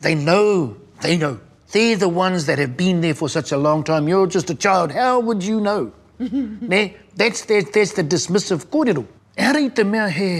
They 0.00 0.14
know, 0.14 0.76
they 1.02 1.16
know. 1.16 1.40
They're 1.72 1.96
the 1.96 2.08
ones 2.08 2.46
that 2.46 2.58
have 2.58 2.76
been 2.76 3.00
there 3.02 3.14
for 3.14 3.28
such 3.28 3.52
a 3.52 3.56
long 3.56 3.84
time. 3.84 4.08
You're 4.08 4.26
just 4.26 4.48
a 4.50 4.54
child. 4.54 4.90
How 4.92 5.20
would 5.20 5.42
you 5.44 5.60
know? 5.60 5.92
ne? 6.18 6.96
That's, 7.14 7.44
that, 7.46 7.72
that's 7.72 7.92
the 7.92 8.02
dismissive 8.02 8.66
kōrero. 8.66 9.06
Ari 9.36 9.70
te 9.70 9.84
mea 9.84 10.08
he, 10.10 10.38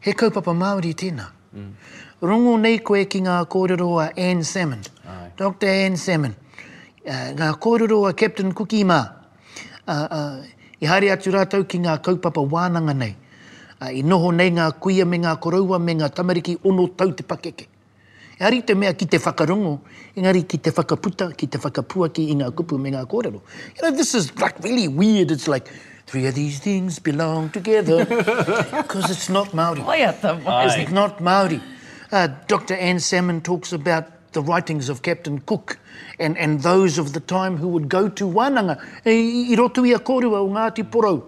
he 0.00 0.12
kaupapa 0.12 0.52
Māori 0.56 0.92
tēnā. 0.94 1.30
Mm. 1.56 1.72
Rongo 2.20 2.58
nei 2.60 2.78
koe 2.78 3.04
ki 3.04 3.20
ngā 3.20 3.46
kōrero 3.48 4.04
a 4.06 4.18
Anne 4.18 4.42
Salmon. 4.42 4.82
Aye. 5.06 5.30
Dr. 5.36 5.68
Anne 5.68 5.96
Salmon. 5.96 6.34
Uh, 7.06 7.10
ngā 7.34 7.58
kōrero 7.58 8.10
a 8.10 8.12
Captain 8.12 8.52
Kukima. 8.52 9.16
Uh, 9.86 9.90
uh, 10.10 10.44
I 10.82 10.86
hari 10.86 11.06
atu 11.08 11.30
rātou 11.32 11.66
ki 11.68 11.78
ngā 11.78 12.02
kaupapa 12.02 12.46
wānanga 12.50 12.94
nei. 12.96 13.10
Mm 13.10 13.16
a 13.80 13.90
i 13.96 14.02
noho 14.04 14.30
nei 14.36 14.50
ngā 14.52 14.66
kuia 14.78 15.06
me 15.08 15.18
ngā 15.22 15.32
koraua 15.40 15.78
me 15.80 15.94
ngā 15.96 16.10
tamariki 16.12 16.58
ono 16.68 16.86
tau 16.88 17.12
te 17.16 17.24
pakeke. 17.24 17.66
E 18.40 18.44
ari 18.44 18.60
te 18.64 18.74
mea 18.74 18.92
ki 18.94 19.06
te 19.12 19.18
whakarongo, 19.20 19.72
engari 20.16 20.42
ki 20.48 20.58
te 20.64 20.70
whakaputa, 20.72 21.30
ki 21.36 21.46
te 21.52 21.58
whakapuaki 21.60 22.26
i 22.32 22.36
ngā 22.40 22.50
kupu 22.56 22.78
me 22.78 22.92
ngā 22.92 23.04
kōrero. 23.08 23.40
You 23.76 23.82
know, 23.82 23.90
this 23.96 24.14
is 24.14 24.34
like 24.38 24.58
really 24.64 24.86
weird. 24.88 25.30
It's 25.30 25.48
like, 25.48 25.68
three 26.10 26.26
of 26.26 26.34
these 26.34 26.58
things 26.58 26.98
belong 26.98 27.50
together. 27.50 28.04
Because 28.04 29.10
it's 29.10 29.28
not 29.28 29.48
Māori. 29.52 29.84
Why 29.86 30.00
at 30.08 30.22
the 30.22 30.34
why? 30.36 30.64
It's 30.78 30.90
not 30.90 31.18
Māori. 31.18 31.60
Uh, 32.10 32.28
Dr. 32.48 32.74
Anne 32.76 32.98
Salmon 32.98 33.40
talks 33.40 33.72
about 33.72 34.06
the 34.32 34.42
writings 34.42 34.88
of 34.88 35.02
Captain 35.02 35.40
Cook 35.40 35.78
and, 36.18 36.36
and 36.36 36.62
those 36.62 36.98
of 36.98 37.12
the 37.12 37.20
time 37.20 37.56
who 37.58 37.68
would 37.68 37.88
go 37.88 38.08
to 38.08 38.24
Wānanga. 38.24 38.78
E, 39.06 39.52
I 39.52 39.56
rotu 39.56 39.86
i 39.86 39.92
a 39.92 39.98
kōrua 39.98 40.36
o 40.40 40.48
Ngāti 40.48 40.82
Porou. 40.90 41.22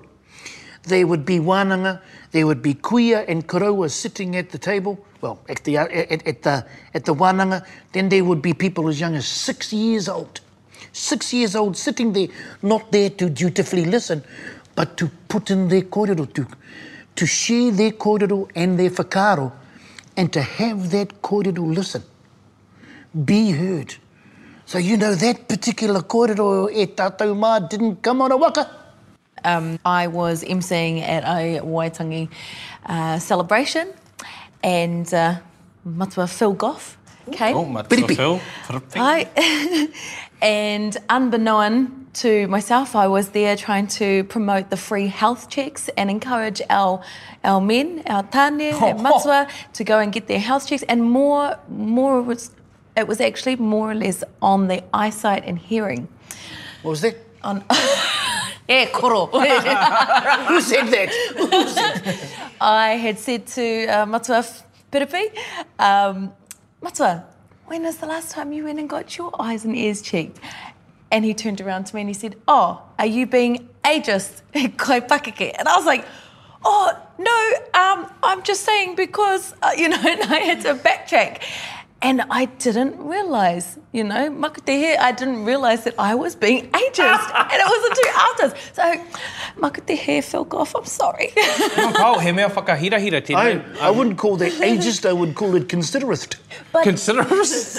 There 0.85 1.07
would 1.07 1.25
be 1.25 1.39
Wānanga, 1.39 2.01
There 2.33 2.47
would 2.47 2.63
be 2.63 2.75
kuia 2.75 3.27
and 3.29 3.47
koroa 3.47 3.91
sitting 3.91 4.37
at 4.37 4.51
the 4.51 4.59
table, 4.59 4.99
well, 5.21 5.39
at 5.51 5.63
the, 5.65 5.77
at, 5.77 6.23
at, 6.27 6.43
the, 6.43 6.67
at 6.95 7.05
the 7.05 7.15
wānanga. 7.15 7.65
Then 7.93 8.09
there 8.09 8.25
would 8.25 8.41
be 8.41 8.55
people 8.55 8.89
as 8.89 8.99
young 8.99 9.15
as 9.15 9.27
six 9.29 9.71
years 9.71 10.09
old. 10.09 10.41
Six 10.93 11.33
years 11.35 11.55
old 11.55 11.77
sitting 11.77 12.15
there, 12.15 12.29
not 12.63 12.91
there 12.91 13.11
to 13.11 13.29
dutifully 13.29 13.85
listen, 13.85 14.25
but 14.75 14.97
to 14.97 15.09
put 15.29 15.51
in 15.51 15.69
their 15.69 15.83
kōrero, 15.83 16.33
to, 16.33 16.47
to 17.17 17.27
share 17.27 17.71
their 17.71 17.91
kōrero 17.91 18.51
and 18.55 18.79
their 18.79 18.91
whakaro, 18.91 19.53
and 20.17 20.33
to 20.33 20.41
have 20.41 20.91
that 20.91 21.21
kōrero 21.21 21.75
listen, 21.75 22.03
be 23.27 23.51
heard. 23.51 23.95
So 24.65 24.79
you 24.79 24.97
know 24.97 25.15
that 25.15 25.49
particular 25.49 26.01
kōrero 26.01 26.73
e 26.75 26.87
tātou 26.87 27.37
mā 27.39 27.69
didn't 27.69 27.97
come 27.97 28.23
on 28.23 28.33
a 28.33 28.37
waka. 28.39 28.79
Um, 29.45 29.79
I 29.85 30.07
was 30.09 30.45
emceeing 30.45 31.03
at 31.03 31.25
a 31.25 31.61
Waitangi 31.61 32.31
uh, 32.87 33.19
celebration, 33.19 33.93
and 34.63 35.13
uh, 35.13 35.37
matua 35.85 36.27
Phil 36.27 36.53
Goff 36.53 36.97
came. 37.33 37.57
Oh, 37.57 37.65
matua 37.65 38.09
Phil. 38.09 38.41
Hi. 38.97 39.29
and 40.43 40.97
unbeknown 41.09 42.07
to 42.15 42.47
myself, 42.49 42.95
I 42.95 43.07
was 43.09 43.31
there 43.31 43.57
trying 43.57 43.87
to 43.89 44.25
promote 44.25 44.71
the 44.71 44.77
free 44.77 45.09
health 45.09 45.49
checks 45.49 45.89
and 45.97 46.11
encourage 46.11 46.63
our 46.71 47.03
our 47.45 47.61
men, 47.61 48.03
our 48.07 48.23
tane, 48.23 48.61
oh, 48.75 48.99
matua, 48.99 49.47
oh. 49.51 49.55
to 49.75 49.85
go 49.85 49.99
and 49.99 50.13
get 50.13 50.29
their 50.29 50.41
health 50.41 50.69
checks. 50.69 50.83
And 50.85 51.03
more, 51.11 51.59
more 51.69 52.23
was 52.23 52.53
it 52.97 53.09
was 53.09 53.21
actually 53.21 53.57
more 53.57 53.91
or 53.91 53.95
less 53.95 54.23
on 54.41 54.69
the 54.69 54.85
eyesight 54.95 55.45
and 55.47 55.59
hearing. 55.59 56.07
What 56.83 56.91
was 56.91 57.01
that? 57.01 57.17
On. 57.43 57.65
Yeah, 58.69 58.87
koro. 58.91 59.27
Who 59.27 60.61
said 60.61 60.87
that? 60.89 62.39
I 62.61 62.91
had 62.91 63.19
said 63.19 63.47
to 63.49 63.87
uh, 63.87 64.07
Matua 64.07 64.45
Piripi, 64.93 65.33
um, 65.79 66.33
Matua, 66.81 67.25
when 67.67 67.83
was 67.83 67.97
the 67.97 68.07
last 68.07 68.31
time 68.31 68.53
you 68.53 68.65
went 68.65 68.79
and 68.79 68.89
got 68.89 69.17
your 69.19 69.31
eyes 69.41 69.65
and 69.65 69.77
ears 69.77 70.01
checked? 70.01 70.39
And 71.11 71.25
he 71.25 71.35
turned 71.35 71.61
around 71.61 71.85
to 71.87 71.95
me 71.95 72.03
and 72.03 72.09
he 72.11 72.15
said, 72.15 72.37
Oh, 72.49 72.81
are 72.99 73.07
you 73.07 73.27
being 73.27 73.69
ageist? 73.85 74.43
and 74.55 74.79
I 75.69 75.77
was 75.77 75.85
like, 75.87 76.07
Oh, 76.65 76.93
no, 77.19 77.79
um, 77.81 78.13
I'm 78.23 78.43
just 78.45 78.63
saying 78.65 78.95
because, 78.95 79.55
uh, 79.63 79.73
you 79.77 79.89
know, 79.89 79.97
and 80.05 80.23
I 80.23 80.39
had 80.39 80.61
to 80.63 80.75
backtrack. 80.75 81.43
And 82.03 82.23
I 82.31 82.45
didn't 82.47 82.97
realize, 82.99 83.79
you 83.93 84.03
know, 84.03 84.29
makutehe, 84.29 84.99
I 84.99 85.13
didn't 85.13 85.45
realize 85.45 85.85
that 85.85 85.95
I 86.01 86.17
was 86.17 86.35
being 86.35 86.69
ageist. 86.73 86.73
and 86.75 87.61
it 87.65 87.65
wasn't 87.73 87.95
too 88.01 88.11
after. 88.27 88.45
So, 88.79 88.85
makutehe, 89.57 90.25
Phil 90.25 90.45
Goff, 90.45 90.75
I'm 90.75 90.85
sorry. 90.85 91.31
I, 91.37 92.19
I 93.81 93.91
wouldn't 93.91 94.19
call 94.19 94.37
that 94.39 94.51
ageist, 94.53 95.09
I 95.09 95.13
would 95.13 95.37
call 95.37 95.55
it 95.55 95.69
considerist. 95.69 96.37
considerist? 96.75 97.79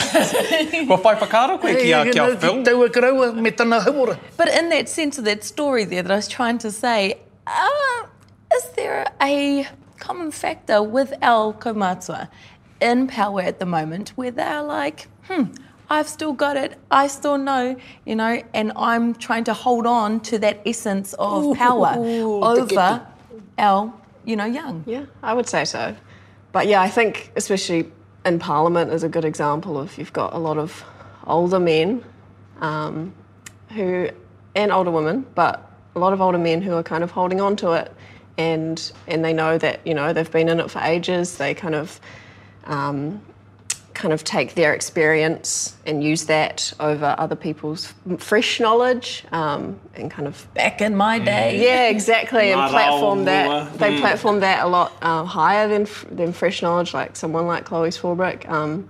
But 4.38 4.50
in 4.60 4.66
that 4.70 4.88
sense 4.90 5.18
of 5.18 5.26
that 5.26 5.44
story 5.44 5.84
there 5.84 6.02
that 6.04 6.12
I 6.12 6.16
was 6.16 6.30
trying 6.30 6.60
to 6.60 6.72
say, 6.72 7.16
uh, 7.46 8.02
is 8.56 8.64
there 8.78 9.06
a 9.22 9.68
common 10.00 10.32
factor 10.32 10.82
with 10.82 11.12
our 11.22 11.52
komatsua? 11.54 12.30
in 12.84 13.08
power 13.08 13.42
at 13.42 13.60
the 13.60 13.66
moment 13.66 14.10
where 14.10 14.30
they're 14.30 14.62
like, 14.62 15.08
hmm, 15.28 15.46
I've 15.90 16.08
still 16.08 16.34
got 16.34 16.58
it. 16.58 16.78
I 16.92 17.08
still 17.08 17.38
know, 17.38 17.76
you 18.06 18.16
know, 18.16 18.42
and 18.54 18.72
I'm 18.76 19.16
trying 19.16 19.46
to 19.46 19.54
hold 19.54 19.88
on 19.88 20.20
to 20.22 20.38
that 20.40 20.60
essence 20.66 21.14
of 21.14 21.44
Ooh, 21.44 21.56
power 21.56 21.94
over 21.98 23.06
our, 23.58 23.94
you 24.26 24.36
know, 24.36 24.46
young. 24.46 24.84
Yeah, 24.86 25.06
I 25.24 25.34
would 25.34 25.48
say 25.48 25.64
so. 25.66 25.96
But 26.52 26.68
yeah, 26.68 26.82
I 26.82 26.90
think 26.90 27.32
especially 27.36 27.90
in 28.26 28.38
Parliament 28.40 28.92
is 28.92 29.04
a 29.04 29.10
good 29.10 29.26
example 29.26 29.78
of 29.80 29.98
you've 29.98 30.14
got 30.14 30.34
a 30.34 30.38
lot 30.38 30.58
of 30.58 30.84
older 31.26 31.60
men 31.60 32.04
um, 32.62 33.14
who, 33.70 34.10
and 34.56 34.72
older 34.74 34.92
women, 34.92 35.26
but 35.36 35.72
a 35.96 36.00
lot 36.00 36.12
of 36.14 36.22
older 36.22 36.38
men 36.38 36.62
who 36.62 36.74
are 36.74 36.84
kind 36.84 37.04
of 37.04 37.12
holding 37.12 37.40
on 37.42 37.56
to 37.58 37.72
it 37.74 37.92
and 38.40 38.92
and 39.06 39.24
they 39.24 39.32
know 39.32 39.60
that 39.60 39.80
you 39.86 39.94
know 39.94 40.12
they've 40.12 40.32
been 40.32 40.50
in 40.50 40.60
it 40.60 40.72
for 40.72 40.80
ages 40.80 41.38
they 41.38 41.54
kind 41.54 41.76
of 41.76 42.02
um, 42.66 43.22
kind 43.94 44.14
of 44.14 44.24
take 44.24 44.56
their 44.56 44.74
experience 44.74 45.76
and 45.86 46.04
use 46.04 46.26
that 46.26 46.74
over 46.80 47.14
other 47.20 47.36
people's 47.36 47.94
fresh 48.18 48.60
knowledge 48.60 49.24
um, 49.32 49.80
and 49.96 50.10
kind 50.10 50.28
of 50.28 50.48
back 50.56 50.82
in 50.82 50.96
my 50.96 51.20
mm. 51.20 51.26
day 51.26 51.64
yeah 51.64 51.90
exactly 51.90 52.52
and 52.52 52.72
platform 52.72 53.24
that 53.26 53.72
they 53.78 53.92
mm. 53.96 54.00
platform 54.00 54.40
that 54.40 54.66
a 54.66 54.68
lot 54.68 54.92
uh, 55.04 55.24
higher 55.24 55.68
than 55.68 55.88
than 56.10 56.34
fresh 56.34 56.64
knowledge 56.64 56.92
like 56.94 57.16
someone 57.16 57.46
like 57.46 57.66
chloe 57.66 57.90
swarbrick 57.90 58.50
um, 58.50 58.90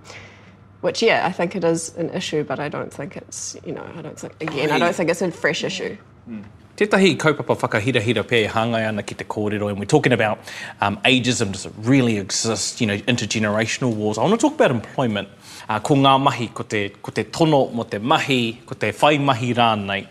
which 0.80 1.02
yeah 1.02 1.26
i 1.26 1.30
think 1.32 1.54
it 1.54 1.64
is 1.64 1.94
an 1.98 2.08
issue 2.08 2.42
but 2.42 2.58
i 2.58 2.70
don't 2.70 2.92
think 2.92 3.14
it's 3.18 3.58
you 3.62 3.72
know 3.72 3.86
i 3.96 4.00
don't 4.00 4.18
think 4.18 4.32
again 4.40 4.70
i 4.70 4.78
don't 4.78 4.94
think 4.94 5.10
it's 5.10 5.20
a 5.20 5.30
fresh 5.30 5.64
issue 5.64 5.98
mm. 6.26 6.42
Tetahi 6.74 7.16
kaupapa 7.16 7.54
whakahirahira 7.54 8.24
pē 8.30 8.36
e 8.36 8.46
hangai 8.50 8.84
ana 8.88 9.02
ki 9.08 9.14
te 9.14 9.24
kōrero, 9.32 9.68
and 9.70 9.78
we're 9.78 9.84
talking 9.84 10.12
about 10.12 10.40
um, 10.80 10.96
ageism 11.04 11.52
does 11.52 11.66
it 11.66 11.72
really 11.82 12.18
exist, 12.18 12.80
you 12.80 12.86
know, 12.88 12.96
intergenerational 13.10 13.94
wars. 13.94 14.18
I 14.18 14.22
want 14.22 14.34
to 14.34 14.38
talk 14.44 14.54
about 14.54 14.72
employment. 14.72 15.28
Uh, 15.68 15.78
ko 15.78 15.94
ngā 15.94 16.20
mahi, 16.20 16.48
ko 16.48 16.64
te, 16.64 16.88
ko 17.00 17.12
te 17.12 17.22
tono 17.22 17.68
mo 17.68 17.84
te 17.84 17.98
mahi, 17.98 18.58
ko 18.66 18.74
te 18.74 18.90
whai 18.90 19.18
mahi 19.18 19.54
rānei, 19.54 20.08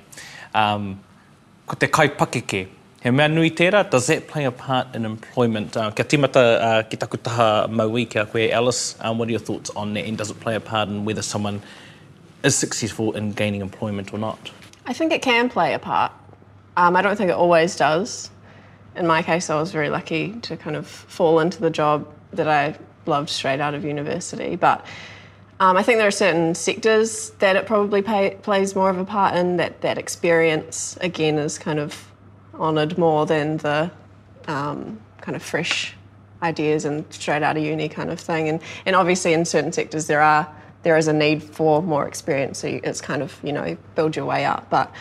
um, 0.56 1.02
ko 1.68 1.76
te 1.76 1.88
kaipakeke. 1.88 2.66
He 3.04 3.12
mea 3.12 3.28
nui 3.28 3.52
tērā, 3.52 3.84
does 3.90 4.08
that 4.08 4.30
play 4.30 4.46
a 4.46 4.52
part 4.66 4.96
in 4.96 5.04
employment? 5.04 5.76
Uh, 5.76 5.92
kia 5.92 6.06
timata 6.06 6.48
uh, 6.62 6.84
ki 6.84 6.96
taku 6.96 7.18
taha 7.18 7.68
maui 7.70 8.06
ki 8.06 8.24
koe, 8.24 8.50
Alice, 8.52 8.96
um, 9.02 9.18
what 9.18 9.28
are 9.28 9.32
your 9.32 9.42
thoughts 9.42 9.70
on 9.72 9.94
that, 9.96 10.06
and 10.06 10.18
does 10.18 10.32
it 10.32 10.40
play 10.40 10.56
a 10.56 10.62
part 10.62 10.88
in 10.88 11.04
whether 11.04 11.22
someone 11.22 11.62
is 12.42 12.56
successful 12.56 13.12
in 13.18 13.34
gaining 13.34 13.60
employment 13.60 14.14
or 14.14 14.18
not? 14.18 14.50
I 14.86 14.94
think 14.94 15.12
it 15.12 15.22
can 15.22 15.50
play 15.50 15.74
a 15.74 15.80
part. 15.80 16.14
Um, 16.76 16.96
I 16.96 17.02
don't 17.02 17.16
think 17.16 17.30
it 17.30 17.36
always 17.36 17.76
does. 17.76 18.30
In 18.96 19.08
my 19.08 19.22
case, 19.22 19.50
I 19.50 19.60
was 19.60 19.72
very 19.72 19.90
lucky 19.90 20.34
to 20.44 20.58
kind 20.58 20.76
of 20.76 20.88
fall 20.88 21.40
into 21.40 21.62
the 21.62 21.70
job 21.70 22.08
that 22.32 22.48
I 22.48 22.76
loved 23.06 23.30
straight 23.30 23.60
out 23.60 23.74
of 23.74 23.84
university. 23.86 24.56
But 24.56 24.86
um, 25.60 25.78
I 25.78 25.84
think 25.84 25.98
there 26.00 26.08
are 26.08 26.12
certain 26.12 26.56
sectors 26.56 27.30
that 27.40 27.56
it 27.56 27.66
probably 27.68 28.02
pay, 28.02 28.32
plays 28.42 28.76
more 28.76 28.90
of 28.90 28.98
a 28.98 29.06
part 29.06 29.36
in. 29.36 29.58
That 29.58 29.82
that 29.82 29.98
experience 29.98 30.98
again 31.02 31.38
is 31.38 31.58
kind 31.60 31.80
of 31.80 32.12
honoured 32.56 32.98
more 32.98 33.26
than 33.26 33.58
the 33.58 33.90
um, 34.48 35.00
kind 35.22 35.36
of 35.36 35.44
fresh 35.44 35.96
ideas 36.42 36.86
and 36.86 37.06
straight 37.12 37.44
out 37.44 37.56
of 37.56 37.64
uni 37.64 37.88
kind 37.88 38.10
of 38.10 38.20
thing. 38.20 38.50
And 38.50 38.62
and 38.86 38.96
obviously 38.96 39.34
in 39.34 39.46
certain 39.46 39.72
sectors 39.72 40.08
there 40.08 40.22
are 40.22 40.52
there 40.82 40.98
is 40.98 41.08
a 41.08 41.14
need 41.14 41.42
for 41.44 41.82
more 41.84 42.08
experience. 42.08 42.60
So 42.60 42.68
it's 42.84 43.00
kind 43.00 43.22
of 43.22 43.40
you 43.44 43.54
know 43.54 43.78
build 43.96 44.16
your 44.16 44.26
way 44.26 44.46
up, 44.46 44.70
but. 44.72 44.92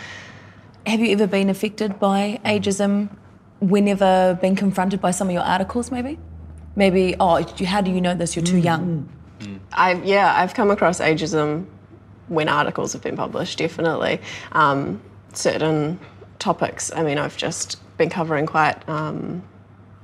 Have 0.86 1.00
you 1.00 1.12
ever 1.12 1.26
been 1.26 1.48
affected 1.48 2.00
by 2.00 2.40
ageism 2.44 3.08
whenever 3.60 4.36
been 4.40 4.56
confronted 4.56 5.00
by 5.00 5.12
some 5.12 5.28
of 5.28 5.32
your 5.34 5.42
articles, 5.44 5.92
maybe? 5.92 6.18
Maybe, 6.74 7.14
oh, 7.20 7.44
how 7.64 7.80
do 7.82 7.92
you 7.92 8.00
know 8.00 8.14
this? 8.14 8.34
You're 8.34 8.44
too 8.44 8.60
mm. 8.60 8.64
young. 8.64 9.08
Mm. 9.40 9.60
i 9.72 9.92
yeah, 10.02 10.34
I've 10.36 10.54
come 10.54 10.70
across 10.70 10.98
ageism 11.00 11.66
when 12.28 12.48
articles 12.48 12.92
have 12.94 13.02
been 13.02 13.16
published, 13.16 13.58
definitely. 13.58 14.20
Um, 14.52 15.00
certain 15.34 16.00
topics, 16.40 16.90
I 16.94 17.04
mean, 17.04 17.18
I've 17.18 17.36
just 17.36 17.76
been 17.96 18.10
covering 18.10 18.46
quite 18.46 18.86
um, 18.88 19.42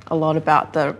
a 0.09 0.15
lot 0.17 0.37
about 0.37 0.73
the 0.75 0.97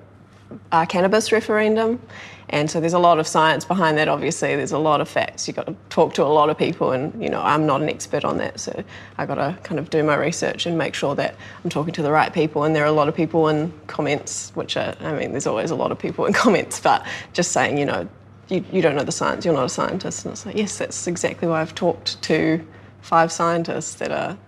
uh, 0.73 0.87
cannabis 0.87 1.31
referendum 1.31 2.01
and 2.51 2.71
so 2.71 2.81
there's 2.81 2.95
a 2.95 2.99
lot 2.99 3.19
of 3.19 3.27
science 3.27 3.65
behind 3.67 3.99
that, 3.99 4.09
obviously. 4.09 4.57
There's 4.57 4.73
a 4.73 4.79
lot 4.79 5.01
of 5.03 5.09
facts. 5.09 5.47
You've 5.47 5.57
got 5.57 5.67
to 5.67 5.77
talk 5.91 6.15
to 6.15 6.23
a 6.25 6.29
lot 6.29 6.49
of 6.49 6.57
people, 6.57 6.93
and, 6.93 7.23
you 7.23 7.29
know, 7.29 7.41
I'm 7.43 7.67
not 7.67 7.83
an 7.83 7.89
expert 7.91 8.25
on 8.25 8.39
that. 8.39 8.59
So 8.59 8.85
I've 9.19 9.29
got 9.29 9.35
to 9.35 9.57
kind 9.65 9.79
of 9.79 9.91
do 9.91 10.03
my 10.03 10.15
research 10.17 10.65
and 10.65 10.79
make 10.79 10.95
sure 10.95 11.15
that 11.17 11.35
I'm 11.63 11.69
talking 11.69 11.93
to 11.95 12.03
the 12.03 12.11
right 12.11 12.33
people. 12.33 12.65
And 12.65 12.75
there 12.75 12.85
are 12.85 12.89
a 12.89 12.93
lot 12.93 13.09
of 13.09 13.15
people 13.15 13.49
in 13.49 13.71
comments, 13.87 14.51
which 14.55 14.77
are, 14.79 14.95
I 15.01 15.13
mean, 15.13 15.33
there's 15.33 15.47
always 15.47 15.71
a 15.71 15.75
lot 15.77 15.93
of 15.93 15.99
people 15.99 16.25
in 16.25 16.33
comments, 16.33 16.81
but 16.81 17.05
just 17.35 17.53
saying, 17.53 17.77
you 17.77 17.85
know, 17.85 18.09
you, 18.49 18.65
you 18.73 18.81
don't 18.81 18.97
know 18.97 19.05
the 19.05 19.13
science, 19.13 19.45
you're 19.45 19.53
not 19.55 19.67
a 19.67 19.69
scientist. 19.69 20.25
And 20.25 20.33
it's 20.33 20.47
like, 20.47 20.57
yes, 20.57 20.79
that's 20.79 21.07
exactly 21.07 21.49
why 21.49 21.61
I've 21.61 21.75
talked 21.75 22.21
to 22.23 22.67
five 23.03 23.31
scientists 23.31 23.97
that 23.97 24.11
are, 24.11 24.39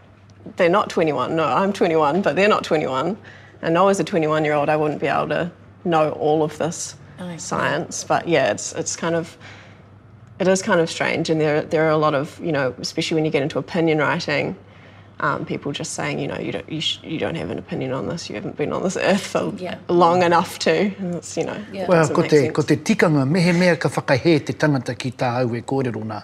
they're 0.57 0.71
not 0.71 0.88
21. 0.88 1.37
No, 1.37 1.45
I'm 1.45 1.71
21, 1.71 2.23
but 2.23 2.35
they're 2.35 2.49
not 2.49 2.64
21. 2.64 3.14
And 3.61 3.76
I, 3.76 3.83
was 3.83 4.00
a 4.00 4.04
21 4.04 4.42
year 4.47 4.54
old, 4.54 4.71
I 4.71 4.76
wouldn't 4.76 5.02
be 5.02 5.07
able 5.07 5.28
to 5.28 5.52
know 5.85 6.12
all 6.12 6.42
of 6.42 6.57
this 6.57 6.97
okay. 7.21 7.39
science, 7.39 8.05
but 8.05 8.27
yeah, 8.29 8.50
it's 8.50 8.73
it's 8.75 8.97
kind 8.97 9.15
of 9.15 9.37
it 10.41 10.49
is 10.49 10.62
kind 10.62 10.81
of 10.81 10.89
strange, 10.91 11.31
and 11.31 11.41
there 11.41 11.62
there 11.62 11.83
are 11.87 11.91
a 11.91 11.97
lot 12.07 12.15
of 12.15 12.41
you 12.43 12.53
know, 12.53 12.75
especially 12.81 13.15
when 13.17 13.25
you 13.27 13.31
get 13.33 13.43
into 13.43 13.59
opinion 13.59 13.99
writing, 13.99 14.55
um, 15.21 15.45
people 15.45 15.73
just 15.73 15.93
saying 15.95 16.19
you 16.19 16.29
know 16.29 16.39
you 16.39 16.53
don't 16.53 16.69
you, 16.71 16.81
you 17.03 17.19
don't 17.19 17.35
have 17.43 17.50
an 17.50 17.59
opinion 17.59 17.93
on 17.93 18.09
this, 18.09 18.29
you 18.31 18.35
haven't 18.37 18.57
been 18.57 18.73
on 18.73 18.83
this 18.83 18.97
earth 18.97 19.27
for 19.27 19.53
yeah. 19.57 19.77
long 19.89 20.23
enough 20.23 20.59
to, 20.59 20.71
and 20.71 21.15
it's, 21.17 21.37
you 21.37 21.45
know. 21.45 21.59
Yeah. 21.73 21.87
Well, 21.89 22.09
ko 22.09 22.23
te 22.23 22.49
ko 22.49 22.62
te 22.62 22.77
tikanga 22.77 23.25
mehe 23.29 23.53
mea 23.59 23.77
ka 23.77 23.89
whakahe 23.89 24.45
te 24.47 24.53
tangata 24.55 24.99
ki 24.99 25.11
tā 25.12 25.33
aue 25.45 25.62
kōrero 25.62 26.05
nā, 26.05 26.23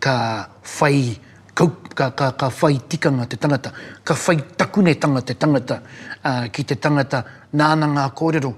ka 0.00 0.48
whai 0.78 1.16
kau, 1.54 1.68
ka, 1.94 2.10
ka, 2.10 2.30
ka 2.32 2.50
whai 2.50 2.74
tikanga 2.78 3.28
te 3.28 3.36
tangata, 3.36 3.72
ka 4.04 4.14
whai 4.26 4.36
takune 4.56 4.94
tangata, 4.94 5.34
tangata 5.34 5.82
uh, 6.24 6.48
ki 6.48 6.62
te 6.64 6.74
tangata 6.74 7.24
nāna 7.54 7.90
ngā 7.96 8.12
kōrero. 8.14 8.54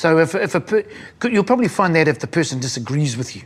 So 0.00 0.18
if, 0.18 0.34
if 0.34 0.54
a 0.54 0.60
per, 0.60 0.82
you'll 1.28 1.44
probably 1.44 1.68
find 1.68 1.94
that 1.94 2.08
if 2.08 2.20
the 2.20 2.26
person 2.26 2.58
disagrees 2.58 3.18
with 3.18 3.36
you. 3.36 3.42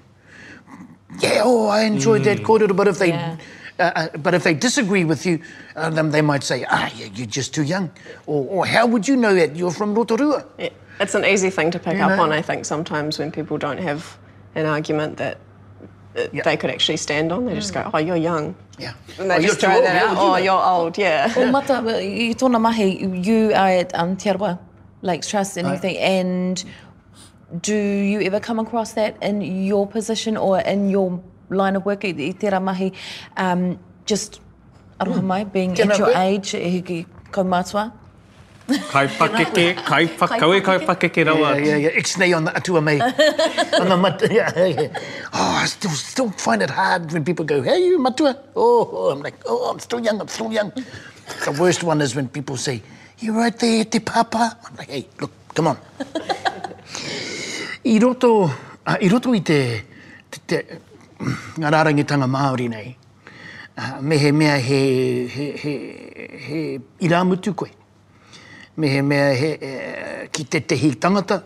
Yeah, 1.18 1.40
oh, 1.42 1.66
I 1.66 1.82
enjoyed 1.82 2.22
mm. 2.22 2.26
that 2.26 2.38
kōrero, 2.46 2.76
but 2.76 2.86
if 2.86 2.98
they 3.00 3.08
yeah. 3.08 3.36
Uh, 3.80 3.82
uh, 3.96 4.16
but 4.18 4.34
if 4.34 4.44
they 4.44 4.54
disagree 4.54 5.02
with 5.04 5.26
you, 5.26 5.40
uh, 5.74 5.90
then 5.90 6.12
they 6.12 6.22
might 6.22 6.44
say, 6.44 6.64
ah, 6.70 6.88
yeah, 6.96 7.08
you're 7.12 7.26
just 7.26 7.52
too 7.52 7.64
young. 7.64 7.90
Or, 8.26 8.46
or 8.48 8.66
how 8.66 8.86
would 8.86 9.08
you 9.08 9.16
know 9.16 9.34
that 9.34 9.56
you're 9.56 9.72
from 9.72 9.96
Rotorua? 9.96 10.46
Yeah. 10.56 10.68
It's 11.00 11.16
an 11.16 11.24
easy 11.24 11.50
thing 11.50 11.72
to 11.72 11.80
pick 11.80 11.96
you 11.96 12.02
up 12.04 12.10
know? 12.16 12.22
on, 12.22 12.30
I 12.32 12.40
think, 12.40 12.64
sometimes 12.66 13.18
when 13.18 13.32
people 13.32 13.58
don't 13.58 13.78
have 13.78 14.16
an 14.54 14.66
argument 14.66 15.16
that 15.16 15.38
uh, 16.16 16.26
yeah. 16.32 16.42
they 16.44 16.56
could 16.56 16.70
actually 16.70 16.98
stand 16.98 17.32
on. 17.32 17.46
They 17.46 17.54
just 17.56 17.72
mm. 17.74 17.82
go, 17.82 17.90
oh, 17.92 17.98
you're 17.98 18.22
young. 18.30 18.54
Yeah. 18.78 18.92
And 19.18 19.28
they 19.28 19.38
oh, 19.38 19.42
just 19.42 19.58
throw 19.58 19.80
that 19.82 19.96
out. 20.04 20.16
Oh, 20.18 20.36
you're 20.36 20.64
old, 20.74 20.96
yeah. 20.96 21.32
Well, 21.34 21.50
Mata, 21.50 21.74
you 22.00 22.32
tōna 22.36 22.60
mahi, 22.60 22.86
you 23.28 23.48
are 23.54 23.70
at 23.82 23.92
um, 23.98 24.14
Te 24.14 24.30
Arawa. 24.30 24.56
Lakes 25.04 25.28
Trust 25.28 25.58
anything? 25.58 25.96
I, 25.96 26.00
and 26.18 26.64
do 27.60 27.76
you 27.76 28.22
ever 28.22 28.40
come 28.40 28.58
across 28.58 28.94
that 28.94 29.22
in 29.22 29.40
your 29.42 29.86
position 29.86 30.36
or 30.36 30.58
in 30.60 30.88
your 30.88 31.22
line 31.50 31.76
of 31.76 31.84
work? 31.84 32.04
at 32.06 32.16
I 32.16 32.30
tera 32.30 32.58
mahi, 32.58 32.92
um, 33.36 33.78
just 34.06 34.40
aroha 34.98 35.22
mai, 35.22 35.42
hmm. 35.44 35.48
being 35.50 35.74
Kena 35.74 35.92
at 35.92 35.98
your 35.98 36.08
we? 36.08 36.14
age, 36.28 36.54
e 36.54 36.70
hiki 36.76 37.06
kaumātua? 37.30 37.92
kai 38.88 39.06
pakeke, 39.08 39.76
kai 39.76 40.06
pakeke, 40.06 40.08
kai 40.16 40.38
pakeke, 40.38 40.64
kai 40.64 40.78
pakeke 40.78 41.20
rawa. 41.28 41.50
Yeah, 41.58 41.70
yeah, 41.70 41.84
yeah, 41.88 42.00
ixnei 42.00 42.34
on 42.34 42.44
the 42.46 42.56
atua 42.56 42.80
mei. 42.80 42.98
on 43.82 43.88
the 43.90 43.96
mat, 44.02 44.22
yeah, 44.30 44.50
yeah, 44.56 44.80
yeah. 44.80 44.98
Oh, 45.34 45.52
I 45.62 45.66
still, 45.66 45.90
still 45.90 46.30
find 46.30 46.62
it 46.62 46.70
hard 46.70 47.12
when 47.12 47.26
people 47.26 47.44
go, 47.44 47.60
hey, 47.60 47.84
you 47.84 47.98
matua. 47.98 48.38
Oh, 48.56 48.88
oh, 48.90 49.10
I'm 49.10 49.20
like, 49.20 49.34
oh, 49.44 49.68
I'm 49.70 49.78
still 49.80 50.00
young, 50.00 50.18
I'm 50.18 50.28
still 50.28 50.50
young. 50.50 50.72
The 51.44 51.52
worst 51.60 51.82
one 51.82 52.00
is 52.00 52.14
when 52.16 52.28
people 52.28 52.56
say, 52.56 52.82
You 53.20 53.32
right 53.32 53.56
there, 53.56 53.84
te 53.84 54.00
papa? 54.00 54.58
I'm 54.66 54.74
like, 54.76 54.90
hey, 54.90 55.06
look, 55.20 55.30
come 55.54 55.68
on. 55.68 55.78
I 57.86 57.98
roto, 58.00 58.42
uh, 58.42 58.50
i 59.00 59.08
roto 59.08 59.30
i 59.34 59.40
te, 59.40 59.84
te, 60.30 60.40
te 60.42 60.78
ngā 61.62 61.70
rārangitanga 61.70 62.26
Māori 62.26 62.66
nei, 62.72 62.90
uh, 63.78 64.02
me 64.02 64.18
he 64.18 64.32
mea 64.32 64.56
he, 64.58 64.80
he, 65.28 65.48
he, 65.62 65.76
he, 66.48 66.80
he 66.98 67.08
i 67.08 67.52
koe. 67.54 67.68
Me 68.78 68.88
he 68.88 69.00
mea 69.02 69.32
he, 69.32 69.52
uh, 69.62 70.26
ki 70.32 70.44
te 70.44 70.60
tehi 70.60 70.94
tangata, 70.98 71.42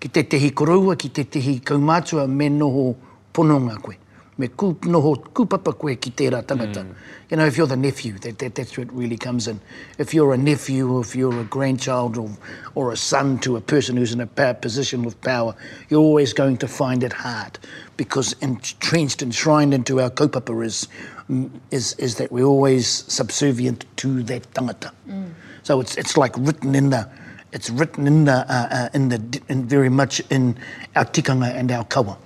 ki 0.00 0.08
te 0.08 0.24
tehi 0.24 0.50
koroua, 0.50 0.96
ki 0.98 1.08
te 1.08 1.24
tehi 1.24 1.60
kaumātua, 1.60 2.26
me 2.28 2.48
noho 2.50 2.96
pononga 3.32 3.80
koe 3.80 3.96
me 4.38 4.48
kūp 4.48 4.86
noho 4.88 5.10
kūpapa 5.36 5.74
koe 5.78 5.92
ki 6.00 6.10
tērā 6.16 6.42
tangata. 6.48 6.82
Mm. 6.86 6.92
You 7.30 7.36
know, 7.36 7.44
if 7.46 7.56
you're 7.56 7.66
the 7.66 7.76
nephew, 7.76 8.18
that, 8.20 8.38
that, 8.38 8.54
that's 8.54 8.76
where 8.76 8.86
it 8.86 8.92
really 8.92 9.16
comes 9.18 9.46
in. 9.46 9.60
If 9.98 10.14
you're 10.14 10.32
a 10.32 10.38
nephew, 10.38 11.00
if 11.00 11.14
you're 11.14 11.38
a 11.40 11.44
grandchild 11.44 12.16
or, 12.16 12.30
or 12.74 12.92
a 12.92 12.96
son 12.96 13.38
to 13.40 13.56
a 13.56 13.60
person 13.60 13.96
who's 13.96 14.12
in 14.12 14.20
a 14.20 14.26
power, 14.26 14.54
position 14.54 15.04
of 15.04 15.20
power, 15.20 15.54
you're 15.90 16.00
always 16.00 16.32
going 16.32 16.56
to 16.58 16.68
find 16.68 17.04
it 17.04 17.12
hard 17.12 17.58
because 17.96 18.32
entrenched, 18.40 19.22
enshrined 19.22 19.74
into 19.74 20.00
our 20.00 20.10
kūpapa 20.10 20.64
is, 20.64 20.88
mm, 21.30 21.50
is, 21.70 21.92
is 21.94 22.14
that 22.16 22.32
we're 22.32 22.44
always 22.44 22.88
subservient 22.88 23.84
to 23.98 24.22
that 24.24 24.42
tangata. 24.54 24.92
Mm. 25.08 25.30
So 25.62 25.80
it's, 25.80 25.96
it's 25.96 26.16
like 26.16 26.34
written 26.38 26.74
in 26.74 26.88
the, 26.90 27.08
it's 27.52 27.68
written 27.68 28.06
in 28.06 28.24
the, 28.24 28.46
uh, 28.50 28.68
uh, 28.70 28.88
in 28.94 29.10
the 29.10 29.40
in 29.50 29.66
very 29.66 29.90
much 29.90 30.20
in 30.30 30.56
our 30.96 31.04
tikanga 31.04 31.54
and 31.54 31.70
our 31.70 31.84
kawa 31.84 32.16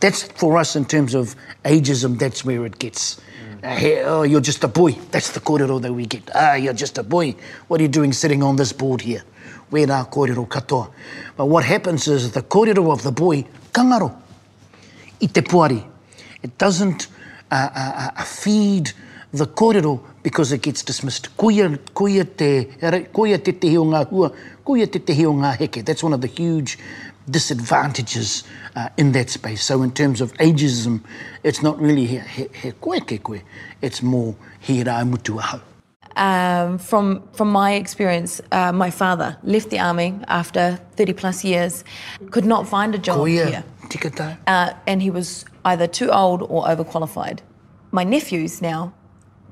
that's 0.00 0.22
for 0.22 0.56
us 0.56 0.76
in 0.76 0.84
terms 0.84 1.14
of 1.14 1.34
ageism, 1.64 2.18
that's 2.18 2.44
where 2.44 2.64
it 2.66 2.78
gets. 2.78 3.20
Uh, 3.62 3.68
hey, 3.76 4.02
oh, 4.04 4.22
you're 4.22 4.40
just 4.42 4.62
a 4.64 4.68
boy. 4.68 4.92
That's 5.10 5.30
the 5.30 5.40
kōrero 5.40 5.80
that 5.80 5.94
we 5.94 6.04
get. 6.06 6.30
Ah, 6.34 6.52
you're 6.54 6.74
just 6.74 6.98
a 6.98 7.02
boy. 7.02 7.34
What 7.68 7.80
are 7.80 7.82
you 7.82 7.88
doing 7.88 8.12
sitting 8.12 8.42
on 8.42 8.56
this 8.56 8.72
board 8.74 9.00
here? 9.00 9.22
Where 9.70 9.86
nā 9.86 10.06
kōrero 10.12 10.46
katoa? 10.46 10.92
But 11.38 11.46
what 11.46 11.64
happens 11.64 12.06
is 12.06 12.32
the 12.32 12.42
kōrero 12.42 12.92
of 12.92 13.02
the 13.02 13.12
boy, 13.12 13.46
kangaro, 13.72 14.14
i 15.22 15.26
te 15.26 15.40
puari. 15.40 15.88
It 16.42 16.58
doesn't 16.58 17.06
uh, 17.50 17.54
uh, 17.54 17.70
uh, 17.74 18.10
uh 18.18 18.24
feed 18.24 18.92
the 19.32 19.46
kōrero 19.46 19.98
because 20.22 20.52
it 20.52 20.60
gets 20.60 20.82
dismissed. 20.82 21.34
Kuia, 21.38 21.78
kuia 21.94 22.24
te, 22.36 22.64
kuia 23.14 23.42
te 23.42 23.52
tehi 23.52 23.78
o 23.78 23.84
ngā 23.86 24.06
hua, 24.08 24.28
kuia 24.62 24.86
te 24.92 24.98
tehi 24.98 25.24
o 25.24 25.32
ngā 25.32 25.56
heke. 25.56 25.82
That's 25.82 26.02
one 26.02 26.12
of 26.12 26.20
the 26.20 26.28
huge 26.28 26.76
disadvantages 27.30 28.44
uh, 28.76 28.88
in 28.96 29.12
that 29.12 29.30
space. 29.30 29.62
So 29.64 29.82
in 29.82 29.92
terms 29.92 30.20
of 30.20 30.32
ageism, 30.34 31.02
it's 31.42 31.62
not 31.62 31.80
really 31.80 32.06
he, 32.06 32.18
he, 32.18 32.48
he 32.62 32.72
koe 32.72 33.00
ke 33.00 33.22
koe, 33.22 33.40
it's 33.82 34.02
more 34.02 34.36
he 34.60 34.80
Um, 36.16 36.78
from 36.78 37.22
from 37.32 37.50
my 37.50 37.72
experience, 37.74 38.40
uh, 38.52 38.72
my 38.72 38.90
father 38.90 39.36
left 39.42 39.70
the 39.70 39.78
army 39.78 40.18
after 40.28 40.78
30 40.96 41.12
plus 41.12 41.44
years, 41.44 41.84
could 42.30 42.44
not 42.44 42.68
find 42.68 42.94
a 42.94 42.98
job 42.98 43.18
Koia, 43.18 43.46
here. 43.64 44.38
Uh, 44.46 44.72
and 44.86 45.02
he 45.02 45.10
was 45.10 45.44
either 45.66 45.86
too 45.86 46.10
old 46.10 46.42
or 46.42 46.64
overqualified. 46.64 47.40
My 47.92 48.04
nephew's 48.04 48.60
now 48.60 48.92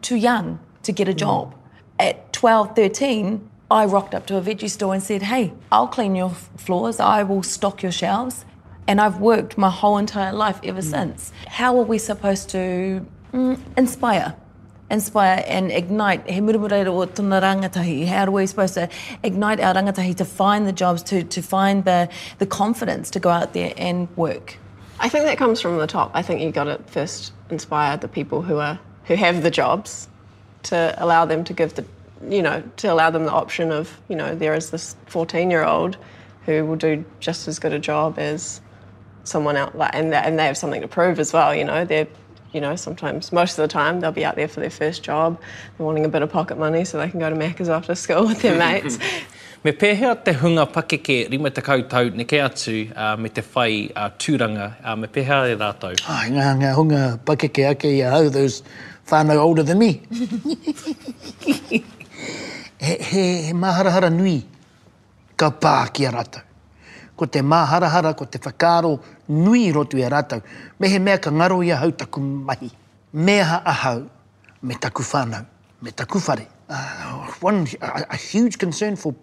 too 0.02 0.16
young 0.16 0.58
to 0.82 0.92
get 0.92 1.08
a 1.08 1.14
job. 1.14 1.54
Mm. 1.54 1.58
At 1.98 2.32
12, 2.32 2.74
13, 2.74 3.40
I 3.72 3.86
rocked 3.86 4.14
up 4.14 4.26
to 4.26 4.36
a 4.36 4.42
veggie 4.42 4.68
store 4.68 4.92
and 4.92 5.02
said, 5.02 5.22
Hey, 5.22 5.54
I'll 5.72 5.88
clean 5.88 6.14
your 6.14 6.28
floors, 6.28 7.00
I 7.00 7.22
will 7.22 7.42
stock 7.42 7.82
your 7.82 7.90
shelves. 7.90 8.44
And 8.86 9.00
I've 9.00 9.18
worked 9.18 9.56
my 9.56 9.70
whole 9.70 9.96
entire 9.96 10.32
life 10.32 10.60
ever 10.62 10.82
mm. 10.82 10.90
since. 10.90 11.32
How 11.48 11.78
are 11.78 11.84
we 11.84 11.96
supposed 11.96 12.50
to 12.50 13.06
mm, 13.32 13.58
inspire? 13.78 14.36
Inspire 14.90 15.42
and 15.46 15.72
ignite. 15.72 16.28
He 16.28 16.40
murmurera 16.40 16.86
o 16.88 17.06
tōna 17.06 17.40
rangatahi. 17.40 18.04
How 18.06 18.26
are 18.26 18.30
we 18.30 18.46
supposed 18.46 18.74
to 18.74 18.90
ignite 19.22 19.58
our 19.60 19.72
rangatahi 19.72 20.16
to 20.16 20.24
find 20.26 20.66
the 20.66 20.72
jobs, 20.72 21.02
to, 21.04 21.24
to 21.24 21.40
find 21.40 21.86
the, 21.86 22.10
the 22.38 22.46
confidence 22.46 23.08
to 23.12 23.20
go 23.20 23.30
out 23.30 23.54
there 23.54 23.72
and 23.78 24.14
work? 24.18 24.58
I 25.00 25.08
think 25.08 25.24
that 25.24 25.38
comes 25.38 25.62
from 25.62 25.78
the 25.78 25.86
top. 25.86 26.10
I 26.12 26.20
think 26.20 26.42
you 26.42 26.50
got 26.52 26.64
to 26.64 26.78
first 26.92 27.32
inspire 27.48 27.96
the 27.96 28.08
people 28.08 28.42
who 28.42 28.58
are 28.58 28.78
who 29.04 29.14
have 29.14 29.42
the 29.42 29.50
jobs 29.50 30.08
to 30.64 30.94
allow 30.98 31.24
them 31.24 31.42
to 31.44 31.54
give 31.54 31.74
the 31.74 31.86
you 32.28 32.42
know, 32.42 32.62
to 32.78 32.92
allow 32.92 33.10
them 33.10 33.24
the 33.24 33.32
option 33.32 33.72
of, 33.72 34.00
you 34.08 34.16
know, 34.16 34.34
there 34.34 34.54
is 34.54 34.70
this 34.70 34.96
14 35.06 35.50
year 35.50 35.64
old 35.64 35.96
who 36.46 36.64
will 36.64 36.76
do 36.76 37.04
just 37.20 37.48
as 37.48 37.58
good 37.58 37.72
a 37.72 37.78
job 37.78 38.18
as 38.18 38.60
someone 39.24 39.56
out 39.56 39.76
there, 39.76 39.90
and 39.92 40.12
and 40.14 40.38
they 40.38 40.46
have 40.46 40.56
something 40.56 40.80
to 40.82 40.88
prove 40.88 41.18
as 41.20 41.32
well, 41.32 41.54
you 41.54 41.64
know. 41.64 41.84
They're 41.84 42.08
you 42.52 42.60
know, 42.60 42.76
sometimes 42.76 43.32
most 43.32 43.52
of 43.58 43.62
the 43.62 43.68
time 43.68 44.00
they'll 44.00 44.12
be 44.12 44.26
out 44.26 44.36
there 44.36 44.46
for 44.48 44.60
their 44.60 44.68
first 44.70 45.02
job, 45.02 45.40
they're 45.76 45.86
wanting 45.86 46.04
a 46.04 46.08
bit 46.08 46.20
of 46.20 46.30
pocket 46.30 46.58
money 46.58 46.84
so 46.84 46.98
they 46.98 47.08
can 47.08 47.18
go 47.18 47.30
to 47.30 47.36
Macca's 47.36 47.70
after 47.70 47.94
school 47.94 48.26
with 48.26 48.42
their 48.42 48.58
mates. 48.58 48.98
me 49.64 49.72
pehea 49.72 50.22
te 50.22 50.32
hunga 50.32 50.66
pakeke 50.70 51.30
rima 51.30 51.50
te 51.50 51.62
kautau 51.62 52.10
neke 52.12 52.42
atu 52.44 52.92
uh, 52.96 53.16
me 53.16 53.30
te 53.30 53.40
whai 53.40 53.90
uh, 53.96 54.10
tūranga, 54.10 54.74
uh, 54.84 54.96
me 54.96 55.08
pehea 55.08 55.50
e 55.54 55.56
rātou. 55.56 55.98
Ai, 56.08 56.26
ah, 56.26 56.28
ngā, 56.28 56.58
ngā 56.62 56.74
hunga 56.76 57.18
pakeke 57.24 57.66
ake 57.70 57.86
i 57.88 58.00
a 58.06 58.10
hau, 58.10 58.28
those 58.28 58.62
whānau 59.06 59.36
older 59.36 59.62
than 59.62 59.78
me. 59.78 60.02
he, 62.78 62.94
he, 63.46 63.52
maharahara 63.52 64.10
nui 64.10 64.44
ka 65.36 65.50
pā 65.50 65.74
ki 65.92 66.06
a 66.06 66.12
ratau. 66.12 66.42
Ko 67.16 67.26
te 67.26 67.40
maharahara, 67.42 68.14
ko 68.16 68.24
te 68.24 68.38
whakaro 68.38 68.98
nui 69.28 69.72
rotu 69.72 69.98
i 69.98 70.02
a 70.04 70.10
ratau. 70.10 70.42
Me 70.78 70.88
he 70.88 70.98
mea 70.98 71.18
ka 71.18 71.30
ngaro 71.30 71.62
i 71.64 71.70
a 71.70 71.76
hau 71.76 71.90
taku 71.90 72.20
mahi. 72.20 72.70
Mea 73.12 73.42
ha 73.44 73.62
a 73.64 73.72
hau 73.72 74.10
me 74.62 74.74
taku 74.74 75.02
whānau, 75.02 75.46
me 75.80 75.90
taku 75.90 76.18
whare. 76.20 76.46
Uh, 76.68 77.26
one, 77.40 77.66
a, 77.82 78.06
a 78.10 78.16
huge 78.16 78.56
concern 78.58 78.96
for 78.96 79.14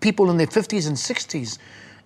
people 0.00 0.30
in 0.30 0.36
their 0.36 0.46
50s 0.46 0.86
and 0.86 0.96
60s 0.96 1.58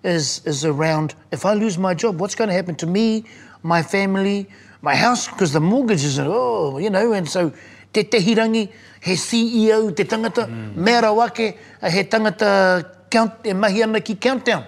is, 0.02 0.40
is 0.46 0.64
around, 0.64 1.14
if 1.30 1.44
I 1.44 1.52
lose 1.52 1.76
my 1.76 1.92
job, 1.94 2.18
what's 2.20 2.34
going 2.34 2.48
to 2.48 2.54
happen 2.54 2.74
to 2.76 2.86
me, 2.86 3.24
my 3.62 3.82
family, 3.82 4.46
my 4.80 4.94
house, 4.94 5.28
because 5.28 5.52
the 5.52 5.60
mortgage 5.60 6.04
is, 6.04 6.18
oh, 6.18 6.78
you 6.78 6.90
know, 6.90 7.12
and 7.12 7.28
so 7.28 7.52
te 7.92 8.04
tehirangi, 8.04 8.68
he 9.06 9.14
CEO, 9.16 9.90
te 9.94 10.04
tangata, 10.04 10.46
mm. 10.46 10.72
mera 10.76 11.12
wake, 11.12 11.56
he 11.82 12.04
tangata 12.04 12.82
count, 13.10 13.34
e 13.44 13.52
mahi 13.54 13.82
ana 13.82 14.00
ki 14.00 14.16
countdown. 14.16 14.64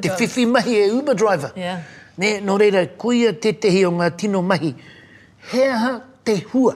Te 0.00 0.10
fifi 0.18 0.46
mahi 0.46 0.76
e 0.84 0.88
Uber 0.90 1.14
driver. 1.14 1.52
Yeah. 1.56 1.82
Ne, 2.18 2.40
no 2.40 2.58
reira, 2.58 2.84
koia 2.98 3.32
te 3.32 3.52
tehi 3.54 3.84
o 3.88 3.92
ngā 3.94 4.10
tino 4.18 4.42
mahi. 4.42 4.74
He 5.52 5.66
aha 5.68 5.98
te 6.24 6.34
hua 6.52 6.74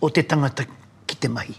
o 0.00 0.08
te 0.10 0.22
tangata 0.26 0.66
ki 1.06 1.16
te 1.22 1.28
mahi. 1.30 1.54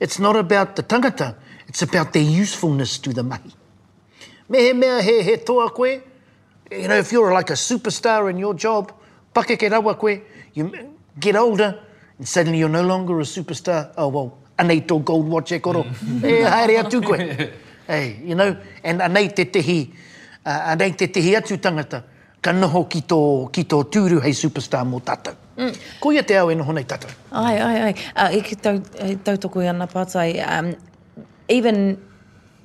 It's 0.00 0.18
not 0.20 0.36
about 0.36 0.76
the 0.76 0.82
tangata, 0.82 1.34
it's 1.66 1.82
about 1.82 2.12
the 2.12 2.20
usefulness 2.22 2.98
to 2.98 3.12
the 3.12 3.22
mahi. 3.22 3.50
Me 4.48 4.58
he 4.68 4.72
mea 4.72 5.02
he 5.02 5.22
he 5.22 5.36
toa 5.38 5.70
koe, 5.70 6.00
you 6.70 6.88
know, 6.88 6.96
if 6.96 7.10
you're 7.12 7.32
like 7.32 7.50
a 7.50 7.54
superstar 7.54 8.30
in 8.30 8.38
your 8.38 8.54
job, 8.54 8.92
pake 9.34 9.56
ke 9.58 9.66
rawa 9.72 9.98
koe, 9.98 10.22
you 10.54 10.70
get 11.18 11.34
older, 11.36 11.83
and 12.18 12.28
suddenly 12.28 12.58
you're 12.58 12.68
no 12.68 12.82
longer 12.82 13.20
a 13.20 13.24
superstar. 13.24 13.92
Oh, 13.96 14.08
well, 14.08 14.38
anaito 14.58 14.98
gold 15.04 15.26
watch 15.28 15.52
e 15.52 15.58
koro. 15.60 15.82
Mm. 15.82 16.24
e, 16.24 16.42
haere 16.44 16.78
atu 16.78 17.00
koe. 17.02 17.50
hey, 17.86 18.20
you 18.24 18.34
know, 18.34 18.56
and 18.82 19.00
anei 19.00 19.32
te 19.34 19.44
tehi, 19.50 19.90
uh, 20.46 20.74
anei 20.74 20.94
te 20.96 21.08
tehi 21.10 21.34
atu 21.36 21.56
tangata, 21.58 22.02
ka 22.40 22.52
noho 22.52 22.86
ki 22.88 23.00
tō, 23.10 23.18
tūru 23.90 24.20
hei 24.24 24.30
superstar 24.34 24.86
mō 24.86 25.02
tātou. 25.06 25.34
Mm. 25.56 25.74
Ko 26.02 26.10
ia 26.14 26.22
te 26.26 26.36
au 26.38 26.48
e 26.50 26.54
noho 26.58 26.74
tātou? 26.90 27.10
Ai, 27.32 27.58
ai, 27.58 27.76
ai. 27.88 27.92
Uh, 28.14 28.38
e 28.38 28.40
ki 28.42 28.56
tau, 28.58 28.80
tau 29.24 29.36
toko 29.38 29.62
i 29.62 29.68
ana 29.70 29.86
pātai, 29.90 30.38
um, 30.46 30.72
even 31.48 31.98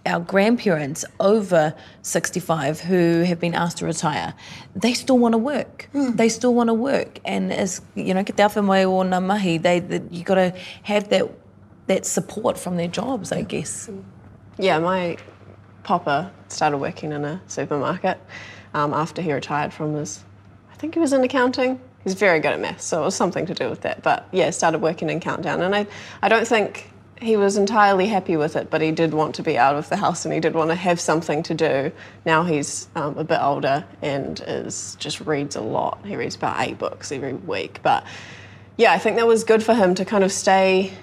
our 0.05 0.19
grandparents 0.19 1.03
over 1.19 1.73
65 2.03 2.79
who 2.81 3.23
have 3.23 3.39
been 3.39 3.53
asked 3.53 3.79
to 3.79 3.85
retire, 3.85 4.33
they 4.75 4.93
still 4.93 5.17
want 5.17 5.33
to 5.33 5.37
work. 5.37 5.89
Mm. 5.93 6.17
They 6.17 6.29
still 6.29 6.53
want 6.53 6.69
to 6.69 6.73
work. 6.73 7.19
And 7.25 7.51
as, 7.51 7.81
you 7.95 8.13
know, 8.13 8.23
te 8.23 8.33
awhi 8.33 8.85
o 8.85 9.01
na 9.03 9.19
mahi, 9.19 9.57
they, 9.57 10.01
you 10.09 10.23
got 10.23 10.35
to 10.35 10.53
have 10.83 11.09
that, 11.09 11.27
that 11.87 12.05
support 12.05 12.57
from 12.57 12.77
their 12.77 12.87
jobs, 12.87 13.31
I 13.31 13.41
guess. 13.41 13.87
Hmm. 13.87 13.99
Yeah, 14.57 14.79
my 14.79 15.17
papa 15.83 16.31
started 16.49 16.77
working 16.77 17.11
in 17.11 17.25
a 17.25 17.41
supermarket 17.47 18.17
um, 18.73 18.93
after 18.93 19.21
he 19.21 19.33
retired 19.33 19.73
from 19.73 19.95
his, 19.95 20.23
I 20.71 20.75
think 20.75 20.93
he 20.93 20.99
was 20.99 21.13
in 21.13 21.23
accounting. 21.23 21.79
He's 22.03 22.13
very 22.13 22.39
good 22.39 22.51
at 22.53 22.59
maths, 22.61 22.85
so 22.85 23.01
it 23.01 23.05
was 23.05 23.15
something 23.15 23.45
to 23.47 23.53
do 23.53 23.69
with 23.69 23.81
that. 23.81 24.01
But 24.03 24.25
yeah, 24.31 24.49
started 24.51 24.79
working 24.81 25.09
in 25.09 25.19
Countdown. 25.19 25.61
And 25.61 25.75
I, 25.75 25.85
I 26.21 26.29
don't 26.29 26.47
think 26.47 26.89
he 27.21 27.35
was 27.35 27.57
entirely 27.57 28.05
happy 28.07 28.37
with 28.37 28.55
it, 28.55 28.69
but 28.69 28.81
he 28.81 28.91
did 28.91 29.13
want 29.13 29.35
to 29.35 29.43
be 29.43 29.57
out 29.57 29.75
of 29.75 29.89
the 29.89 29.97
house 29.97 30.25
and 30.25 30.33
he 30.33 30.39
did 30.39 30.55
want 30.55 30.69
to 30.69 30.75
have 30.75 30.99
something 31.01 31.43
to 31.43 31.53
do. 31.53 31.91
Now 32.25 32.43
he's 32.43 32.87
um, 32.95 33.17
a 33.17 33.23
bit 33.23 33.39
older 33.41 33.83
and 34.01 34.41
is 34.47 34.95
just 34.99 35.19
reads 35.21 35.55
a 35.55 35.61
lot. 35.61 35.99
He 36.05 36.15
reads 36.15 36.35
about 36.35 36.59
eight 36.65 36.77
books 36.77 37.11
every 37.11 37.33
week, 37.33 37.79
but 37.83 38.05
yeah, 38.77 38.93
I 38.93 38.97
think 38.97 39.17
that 39.17 39.27
was 39.27 39.43
good 39.43 39.61
for 39.63 39.73
him 39.73 39.95
to 39.95 40.05
kind 40.05 40.23
of 40.23 40.31
stay 40.31 40.93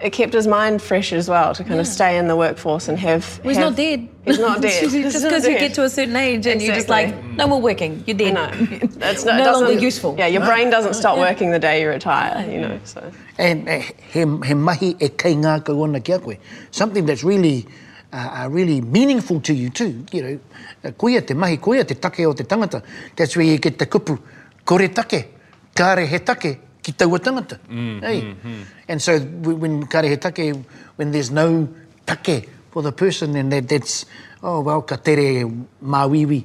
it 0.00 0.10
kept 0.10 0.32
his 0.34 0.46
mind 0.46 0.82
fresh 0.82 1.12
as 1.12 1.28
well 1.28 1.54
to 1.54 1.62
kind 1.62 1.76
yeah. 1.76 1.80
of 1.80 1.86
stay 1.86 2.18
in 2.18 2.28
the 2.28 2.36
workforce 2.36 2.88
and 2.88 2.98
have. 2.98 3.40
Well, 3.42 3.48
he's 3.48 3.56
have, 3.58 3.70
not 3.70 3.76
dead. 3.76 4.08
He's 4.24 4.38
not 4.38 4.60
dead. 4.60 4.88
just 4.90 5.22
because 5.24 5.46
you 5.46 5.58
get 5.58 5.74
to 5.74 5.84
a 5.84 5.90
certain 5.90 6.16
age 6.16 6.46
and 6.46 6.60
exactly. 6.60 6.66
you're 6.66 6.74
just 6.74 6.88
like, 6.88 7.24
no 7.24 7.46
more 7.46 7.60
working. 7.60 8.02
You're 8.06 8.16
dead. 8.16 8.34
No, 8.56 8.78
that's 9.12 9.24
no, 9.24 9.36
it 9.36 9.44
longer 9.52 9.72
useful. 9.72 10.14
Yeah, 10.18 10.26
your 10.26 10.44
brain 10.44 10.68
doesn't 10.70 10.94
stop 10.94 11.16
yeah. 11.16 11.22
working 11.22 11.50
the 11.52 11.58
day 11.58 11.82
you 11.82 11.88
retire. 11.88 12.48
You 12.50 12.60
know. 12.62 12.80
So. 12.84 13.10
And 13.38 13.68
uh, 13.68 13.78
he, 13.78 14.20
he 14.20 14.24
mahi 14.24 14.88
e 14.98 15.08
kainga 15.08 15.62
kaguana 15.62 16.02
kia 16.04 16.18
koe. 16.18 16.36
Something 16.72 17.06
that's 17.06 17.22
really. 17.24 17.66
Uh, 18.12 18.44
uh, 18.44 18.48
really 18.48 18.80
meaningful 18.80 19.40
to 19.40 19.52
you 19.52 19.68
too, 19.68 20.06
you 20.12 20.22
know. 20.22 20.38
Uh, 20.84 20.92
te 21.20 21.34
mahi, 21.34 21.56
koia 21.58 21.86
te 21.86 21.94
take 21.96 22.20
o 22.20 22.32
te 22.32 22.44
tangata. 22.44 22.82
That's 23.16 23.36
where 23.36 23.44
you 23.44 23.58
get 23.58 23.78
the 23.80 23.86
kupu. 23.86 24.18
Kore 24.64 24.88
take, 24.88 25.34
kare 25.74 26.06
he 26.06 26.18
take, 26.20 26.60
ki 26.86 26.92
taua 26.94 27.18
tangata. 27.18 27.56
Mm, 27.68 28.00
hey. 28.02 28.20
mm, 28.22 28.34
mm. 28.44 28.64
And 28.88 29.02
so 29.02 29.18
when 29.42 29.86
kare 29.90 30.06
he 30.08 30.16
take, 30.16 30.54
when 30.94 31.10
there's 31.10 31.32
no 31.32 31.66
take 32.06 32.48
for 32.70 32.80
the 32.82 32.92
person, 32.92 33.32
then 33.32 33.48
that, 33.50 33.68
that's, 33.68 34.06
oh, 34.40 34.60
well, 34.60 34.82
ka 34.82 34.94
tere 34.96 35.42
māwiwi. 35.84 36.44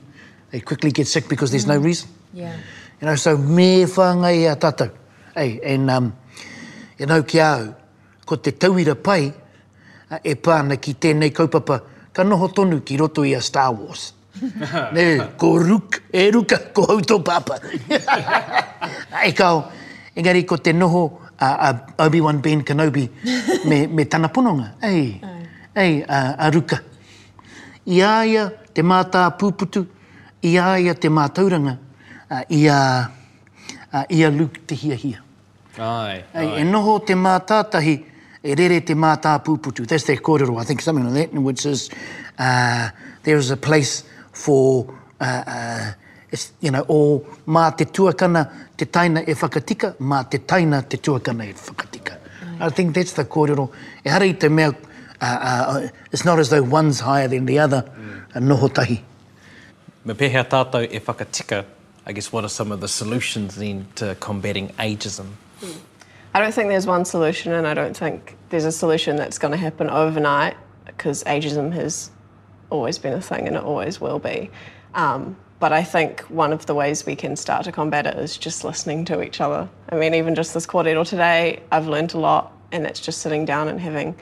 They 0.49 0.61
quickly 0.61 0.91
get 0.91 1.07
sick 1.07 1.29
because 1.29 1.51
there's 1.51 1.65
mm. 1.65 1.75
no 1.75 1.77
reason. 1.77 2.09
Yeah. 2.33 2.57
You 2.99 3.05
know, 3.07 3.15
so 3.15 3.37
me 3.37 3.83
whāngai 3.85 4.51
a 4.51 4.55
tātou. 4.55 4.89
Hey, 5.35 5.59
and, 5.63 5.91
um, 5.91 6.17
you 6.97 7.03
e 7.05 7.05
know, 7.05 7.21
ki 7.21 7.39
au, 7.39 7.75
ko 8.25 8.37
te 8.37 8.51
tauira 8.65 8.95
pai, 9.01 9.21
e 10.25 10.33
pāna 10.47 10.79
ki 10.81 10.95
tēnei 11.05 11.31
kaupapa, 11.37 11.79
ka 12.11 12.23
noho 12.25 12.49
tonu 12.51 12.79
ki 12.83 12.97
roto 13.03 13.21
i 13.29 13.35
a 13.37 13.41
Star 13.45 13.69
Wars. 13.71 14.13
Nē, 14.97 15.05
ko 15.37 15.53
ruk, 15.61 16.01
e 16.11 16.25
ruka, 16.33 16.57
ko 16.73 16.87
hauto 16.95 17.19
papa. 17.29 17.59
Ai 19.21 19.31
kao, 19.37 19.61
engari 20.21 20.43
ko 20.45 20.57
te 20.57 20.71
noho 20.73 21.05
a, 21.39 21.47
a 21.67 22.05
Obi-Wan 22.05 22.41
Ben 22.41 22.61
Kenobi 22.65 23.09
me, 23.67 23.87
me 23.87 24.05
tana 24.05 24.29
pononga. 24.29 24.69
Ei, 24.83 25.19
ei, 25.75 26.03
a, 26.07 26.21
a 26.37 26.51
ruka. 26.53 26.77
Ia 27.87 28.11
ia 28.29 28.45
te 28.73 28.85
mātā 28.85 29.25
pūputu, 29.41 29.81
ia 30.45 30.71
ia 30.77 30.93
te 30.93 31.09
mātauranga, 31.09 31.73
a, 32.29 32.43
ia, 32.53 32.77
a, 33.89 34.03
ia 34.13 34.29
Luke 34.31 34.61
te 34.69 34.77
hia 34.77 34.95
hia. 34.95 35.23
Ai, 35.81 36.21
ai. 36.35 36.47
E 36.61 36.65
noho 36.67 36.99
te 37.07 37.17
mātātahi, 37.17 37.95
e 38.43 38.55
rere 38.59 38.79
te 38.85 38.93
mātā 38.97 39.33
pūputu. 39.45 39.87
That's 39.89 40.03
their 40.09 40.17
kōrero, 40.21 40.59
I 40.61 40.65
think, 40.65 40.81
something 40.85 41.09
like 41.13 41.31
that, 41.31 41.39
which 41.49 41.65
is, 41.65 41.89
uh, 42.37 42.89
there 43.23 43.37
is 43.41 43.49
a 43.51 43.57
place 43.57 44.03
for 44.31 44.85
uh, 45.19 45.43
uh, 45.47 45.91
is, 46.31 46.51
you 46.61 46.71
know, 46.71 46.85
o 46.89 47.19
mā 47.47 47.65
te 47.77 47.85
tuakana 47.85 48.45
te 48.77 48.85
taina 48.85 49.21
e 49.27 49.35
whakatika, 49.35 49.93
mā 49.99 50.23
te 50.29 50.39
taina 50.39 50.81
te 50.87 50.97
tuakana 50.97 51.45
e 51.49 51.53
whakatika. 51.53 52.17
I 52.59 52.69
think 52.69 52.93
that's 52.95 53.13
the 53.13 53.25
kōrero. 53.25 53.71
E 54.05 54.09
hara 54.09 54.25
i 54.25 54.31
te 54.33 54.47
mea, 54.49 54.69
uh, 54.69 54.71
uh, 54.71 55.21
uh 55.75 55.87
it's 56.11 56.23
not 56.25 56.39
as 56.39 56.49
though 56.49 56.63
one's 56.63 56.99
higher 57.01 57.27
than 57.27 57.45
the 57.45 57.59
other, 57.59 57.83
mm. 57.83 58.23
uh, 58.35 58.39
noho 58.39 58.69
tahi. 58.73 59.01
Me 60.05 60.13
pehea 60.13 60.45
tātou 60.47 60.87
e 60.91 60.99
whakatika, 60.99 61.65
I 62.05 62.13
guess 62.13 62.31
what 62.31 62.43
are 62.45 62.49
some 62.49 62.71
of 62.71 62.79
the 62.79 62.87
solutions 62.87 63.55
then 63.55 63.87
to 63.95 64.15
combating 64.19 64.69
ageism? 64.79 65.27
I 66.33 66.39
don't 66.39 66.53
think 66.53 66.69
there's 66.69 66.87
one 66.87 67.03
solution 67.03 67.51
and 67.51 67.67
I 67.67 67.73
don't 67.73 67.95
think 67.95 68.37
there's 68.49 68.63
a 68.65 68.71
solution 68.71 69.15
that's 69.17 69.37
going 69.37 69.51
to 69.51 69.57
happen 69.57 69.89
overnight 69.89 70.55
because 70.85 71.23
ageism 71.25 71.73
has 71.73 72.09
always 72.69 72.97
been 72.97 73.13
a 73.13 73.21
thing 73.21 73.47
and 73.47 73.57
it 73.57 73.63
always 73.63 73.99
will 73.99 74.17
be. 74.17 74.49
Um, 74.95 75.35
But 75.61 75.71
I 75.71 75.83
think 75.83 76.21
one 76.21 76.51
of 76.53 76.65
the 76.65 76.73
ways 76.73 77.05
we 77.05 77.15
can 77.15 77.35
start 77.35 77.65
to 77.65 77.71
combat 77.71 78.07
it 78.07 78.17
is 78.17 78.35
just 78.35 78.63
listening 78.63 79.05
to 79.05 79.21
each 79.21 79.39
other. 79.39 79.69
I 79.89 79.95
mean, 79.95 80.15
even 80.15 80.33
just 80.33 80.55
this 80.55 80.65
quartetto 80.65 81.07
today, 81.07 81.59
I've 81.71 81.85
learned 81.85 82.15
a 82.15 82.17
lot, 82.17 82.53
and 82.71 82.83
that's 82.83 82.99
just 82.99 83.21
sitting 83.21 83.45
down 83.45 83.67
and 83.67 83.79
having 83.79 84.15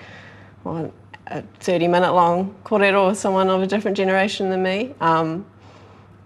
well, 0.65 0.91
a 1.27 1.41
30 1.61 1.87
minute 1.87 2.11
long 2.11 2.53
quartetto 2.65 3.07
with 3.07 3.17
someone 3.17 3.49
of 3.49 3.61
a 3.61 3.67
different 3.67 3.95
generation 3.95 4.49
than 4.49 4.61
me. 4.63 4.93
Um, 4.99 5.45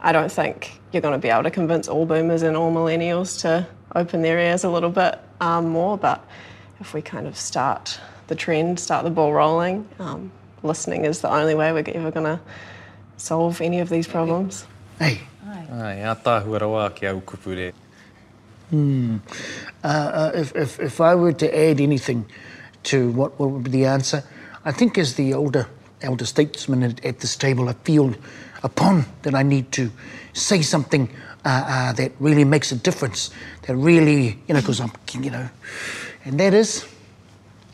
I 0.01 0.13
don't 0.13 0.31
think 0.31 0.81
you're 0.91 1.01
going 1.03 1.13
to 1.13 1.19
be 1.19 1.29
able 1.29 1.43
to 1.43 1.51
convince 1.51 1.87
all 1.87 2.07
boomers 2.07 2.41
and 2.41 2.57
all 2.57 2.71
millennials 2.73 3.39
to 3.41 3.67
open 3.93 4.23
their 4.23 4.39
ears 4.39 4.63
a 4.63 4.69
little 4.71 4.89
bit 4.89 5.19
um, 5.41 5.69
more, 5.69 5.95
but 5.95 6.27
if 6.79 6.95
we 6.95 7.03
kind 7.03 7.27
of 7.27 7.37
start 7.37 7.99
the 8.29 8.35
trend, 8.35 8.79
start 8.79 9.03
the 9.03 9.11
ball 9.11 9.31
rolling, 9.31 9.87
um, 9.99 10.31
listening 10.63 11.05
is 11.05 11.21
the 11.21 11.29
only 11.31 11.53
way 11.53 11.71
we're 11.71 11.83
ever 11.93 12.09
going 12.09 12.25
to 12.25 12.39
solve 13.17 13.61
any 13.61 13.79
of 13.79 13.89
these 13.89 14.07
problems. 14.07 14.65
Ei. 15.01 15.21
Ai, 15.81 16.03
a 16.05 16.13
tāhua 16.15 16.59
rawa 16.61 16.83
ki 16.95 17.07
au 17.09 17.21
kupu 17.25 17.55
re. 17.57 17.71
Hmm. 18.69 19.19
Uh, 19.83 19.87
uh, 19.87 20.31
if, 20.35 20.55
if, 20.55 20.79
if 20.79 21.01
I 21.01 21.15
were 21.15 21.33
to 21.33 21.47
add 21.47 21.79
anything 21.81 22.25
to 22.83 23.11
what, 23.11 23.37
what 23.39 23.49
would 23.49 23.63
be 23.63 23.71
the 23.71 23.85
answer, 23.85 24.23
I 24.65 24.71
think 24.71 24.97
as 24.97 25.15
the 25.15 25.33
older 25.33 25.67
elder 26.01 26.25
statesman 26.25 26.83
at, 26.83 27.03
at 27.03 27.19
this 27.19 27.35
table, 27.35 27.69
I 27.69 27.73
feel 27.83 28.13
upon 28.63 29.05
that 29.23 29.35
I 29.35 29.43
need 29.43 29.71
to 29.73 29.91
say 30.33 30.61
something 30.61 31.09
uh, 31.45 31.49
uh, 31.67 31.93
that 31.93 32.11
really 32.19 32.43
makes 32.45 32.71
a 32.71 32.75
difference, 32.75 33.29
that 33.63 33.75
really, 33.75 34.39
you 34.47 34.53
know, 34.53 34.59
because 34.61 34.79
I'm, 34.79 34.91
you 35.19 35.29
know, 35.31 35.49
and 36.25 36.39
that 36.39 36.53
is, 36.53 36.87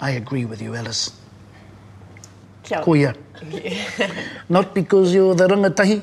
I 0.02 0.12
agree 0.12 0.46
with 0.46 0.62
you, 0.62 0.76
Alice. 0.76 1.12
Kia 2.64 2.80
ora. 2.80 2.84
Koia. 3.36 4.14
Not 4.50 4.74
because 4.74 5.14
you're 5.14 5.36
the 5.36 5.48
rangatahi, 5.48 6.02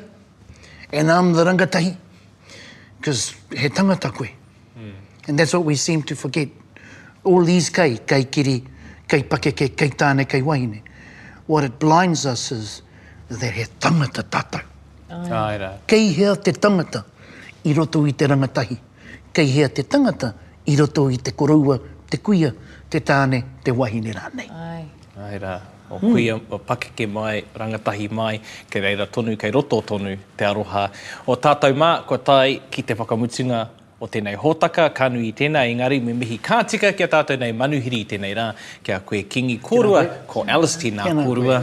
And 0.92 1.10
I'm 1.10 1.32
the 1.32 1.44
rangatahi. 1.44 1.96
Because 2.98 3.34
he 3.50 3.68
tangata 3.68 4.12
koe. 4.14 4.26
Mm. 4.78 4.92
And 5.28 5.38
that's 5.38 5.52
what 5.52 5.64
we 5.64 5.74
seem 5.76 6.02
to 6.04 6.16
forget. 6.16 6.48
All 7.24 7.42
these 7.44 7.70
kai, 7.70 7.96
kai 7.96 8.24
kiri, 8.24 8.62
kai 9.08 9.22
pakeke, 9.22 9.76
kai 9.76 9.88
tāne, 9.90 10.28
kai 10.28 10.42
wahine. 10.42 10.82
What 11.46 11.64
it 11.64 11.78
blinds 11.78 12.24
us 12.26 12.52
is 12.52 12.82
that 13.28 13.52
he 13.52 13.64
tangata 13.64 14.28
tata. 14.28 14.62
Aira. 15.10 15.78
Kei 15.86 16.08
hea 16.12 16.34
te 16.36 16.52
tangata 16.52 17.04
i 17.64 17.72
roto 17.72 18.04
i 18.06 18.10
te 18.12 18.26
rangatahi. 18.26 18.78
Kei 19.32 19.46
hea 19.46 19.68
te 19.68 19.82
tangata 19.82 20.34
i 20.68 20.76
roto 20.76 21.08
i 21.08 21.16
te 21.16 21.30
koroua, 21.32 21.80
te 22.08 22.18
kuia, 22.18 22.54
te 22.90 23.00
tāne, 23.00 23.42
te 23.64 23.70
wahine 23.72 24.12
rānei. 24.14 24.48
Ai 24.50 24.86
Aira 25.18 25.62
o 25.90 25.98
mm. 26.02 26.10
kuia 26.12 26.36
o 26.50 26.58
pakeke 26.58 27.06
mai, 27.06 27.44
rangatahi 27.54 28.08
mai, 28.10 28.40
kei 28.70 28.80
reira 28.82 29.06
tonu, 29.06 29.36
kei 29.38 29.50
roto 29.50 29.80
tonu, 29.82 30.16
te 30.36 30.44
aroha. 30.44 30.90
O 31.26 31.36
tātou 31.36 31.74
mā, 31.78 31.92
ko 32.06 32.16
tai 32.18 32.58
ki 32.70 32.82
te 32.82 32.94
whakamutunga 32.98 33.66
o 34.02 34.06
tēnei 34.12 34.36
hōtaka, 34.38 34.88
kanu 34.94 35.20
i 35.24 35.30
tēnei, 35.32 35.72
engari, 35.74 36.00
me 36.04 36.12
mihi 36.12 36.38
kātika 36.38 36.90
kia 36.96 37.06
tātou 37.08 37.38
nei 37.40 37.52
manuhiri 37.56 38.02
i 38.04 38.08
tēnei 38.14 38.34
rā, 38.36 38.48
kia 38.84 38.98
koe 39.08 39.22
kingi 39.24 39.58
kōrua, 39.64 40.04
ko 40.30 40.44
Alistair 40.52 40.96
nā 40.98 41.06
kōrua. 41.22 41.62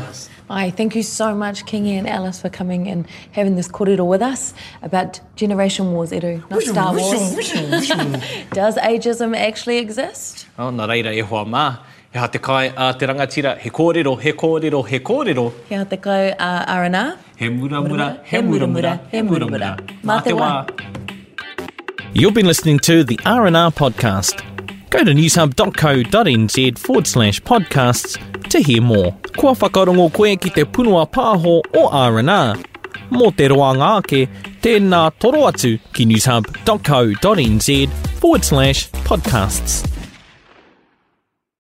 I 0.49 0.71
thank 0.71 0.95
you 0.95 1.03
so 1.03 1.33
much, 1.33 1.65
Kingi 1.65 1.97
and 1.97 2.07
Alice, 2.07 2.41
for 2.41 2.49
coming 2.49 2.89
and 2.89 3.07
having 3.31 3.55
this 3.55 3.67
kōrero 3.69 4.05
with 4.05 4.21
us 4.21 4.53
about 4.83 5.19
Generation 5.35 5.93
Wars, 5.93 6.11
Eru, 6.11 6.43
not 6.49 6.61
Star 6.63 6.93
Wars. 6.93 7.33
Does 8.51 8.75
ageism 8.75 9.35
actually 9.37 9.77
exist? 9.77 10.45
Oh, 10.59 10.69
nā 10.69 10.85
reira 10.91 11.15
e 11.15 11.21
hoa 11.21 11.45
mā. 11.45 11.67
He 12.13 12.19
ha 12.19 12.27
te 12.27 12.37
kai 12.37 12.71
a 12.77 12.93
te 12.93 13.07
rangatira, 13.07 13.57
he 13.57 13.71
kōrero, 13.71 14.21
he 14.21 14.33
kōrero, 14.33 14.85
he 14.87 14.99
kōrero. 14.99 15.51
He 15.67 15.73
ha 15.75 15.83
te 15.83 15.97
kai 15.97 16.27
a 16.37 16.71
Arana. 16.73 17.17
He 17.39 17.49
mura 17.49 17.81
mura, 17.81 18.19
he 18.23 18.39
mura 18.39 18.67
mura, 18.67 18.99
he 19.11 19.23
mura 19.23 19.47
mura. 19.47 19.77
Mā 20.03 20.23
te 20.23 20.29
wā. 20.29 20.49
You've 22.13 22.35
been 22.35 22.45
listening 22.45 22.77
to 22.89 23.03
the 23.03 23.19
R&R 23.25 23.71
Podcast. 23.71 24.43
Go 24.91 25.03
to 25.03 25.11
newshub.co.nz 25.11 26.77
forward 26.77 27.07
slash 27.07 27.41
podcasts 27.41 28.15
to 28.49 28.59
hear 28.59 28.79
more. 28.83 29.15
Kua 29.35 29.55
whakarongo 29.55 30.09
koe 30.13 30.35
ki 30.37 30.49
te 30.51 30.65
punua 30.65 31.07
pāho 31.09 31.63
o 31.73 31.89
R&R. 31.89 32.55
Mō 33.09 33.35
te 33.35 33.47
roa 33.55 33.73
ngāke, 33.81 34.21
tēnā 34.61 35.01
toro 35.17 35.47
atu 35.49 35.79
ki 35.93 36.05
newshub.co.nz 36.05 37.89
forward 38.19 38.43
slash 38.45 38.91
podcasts. 39.01 39.92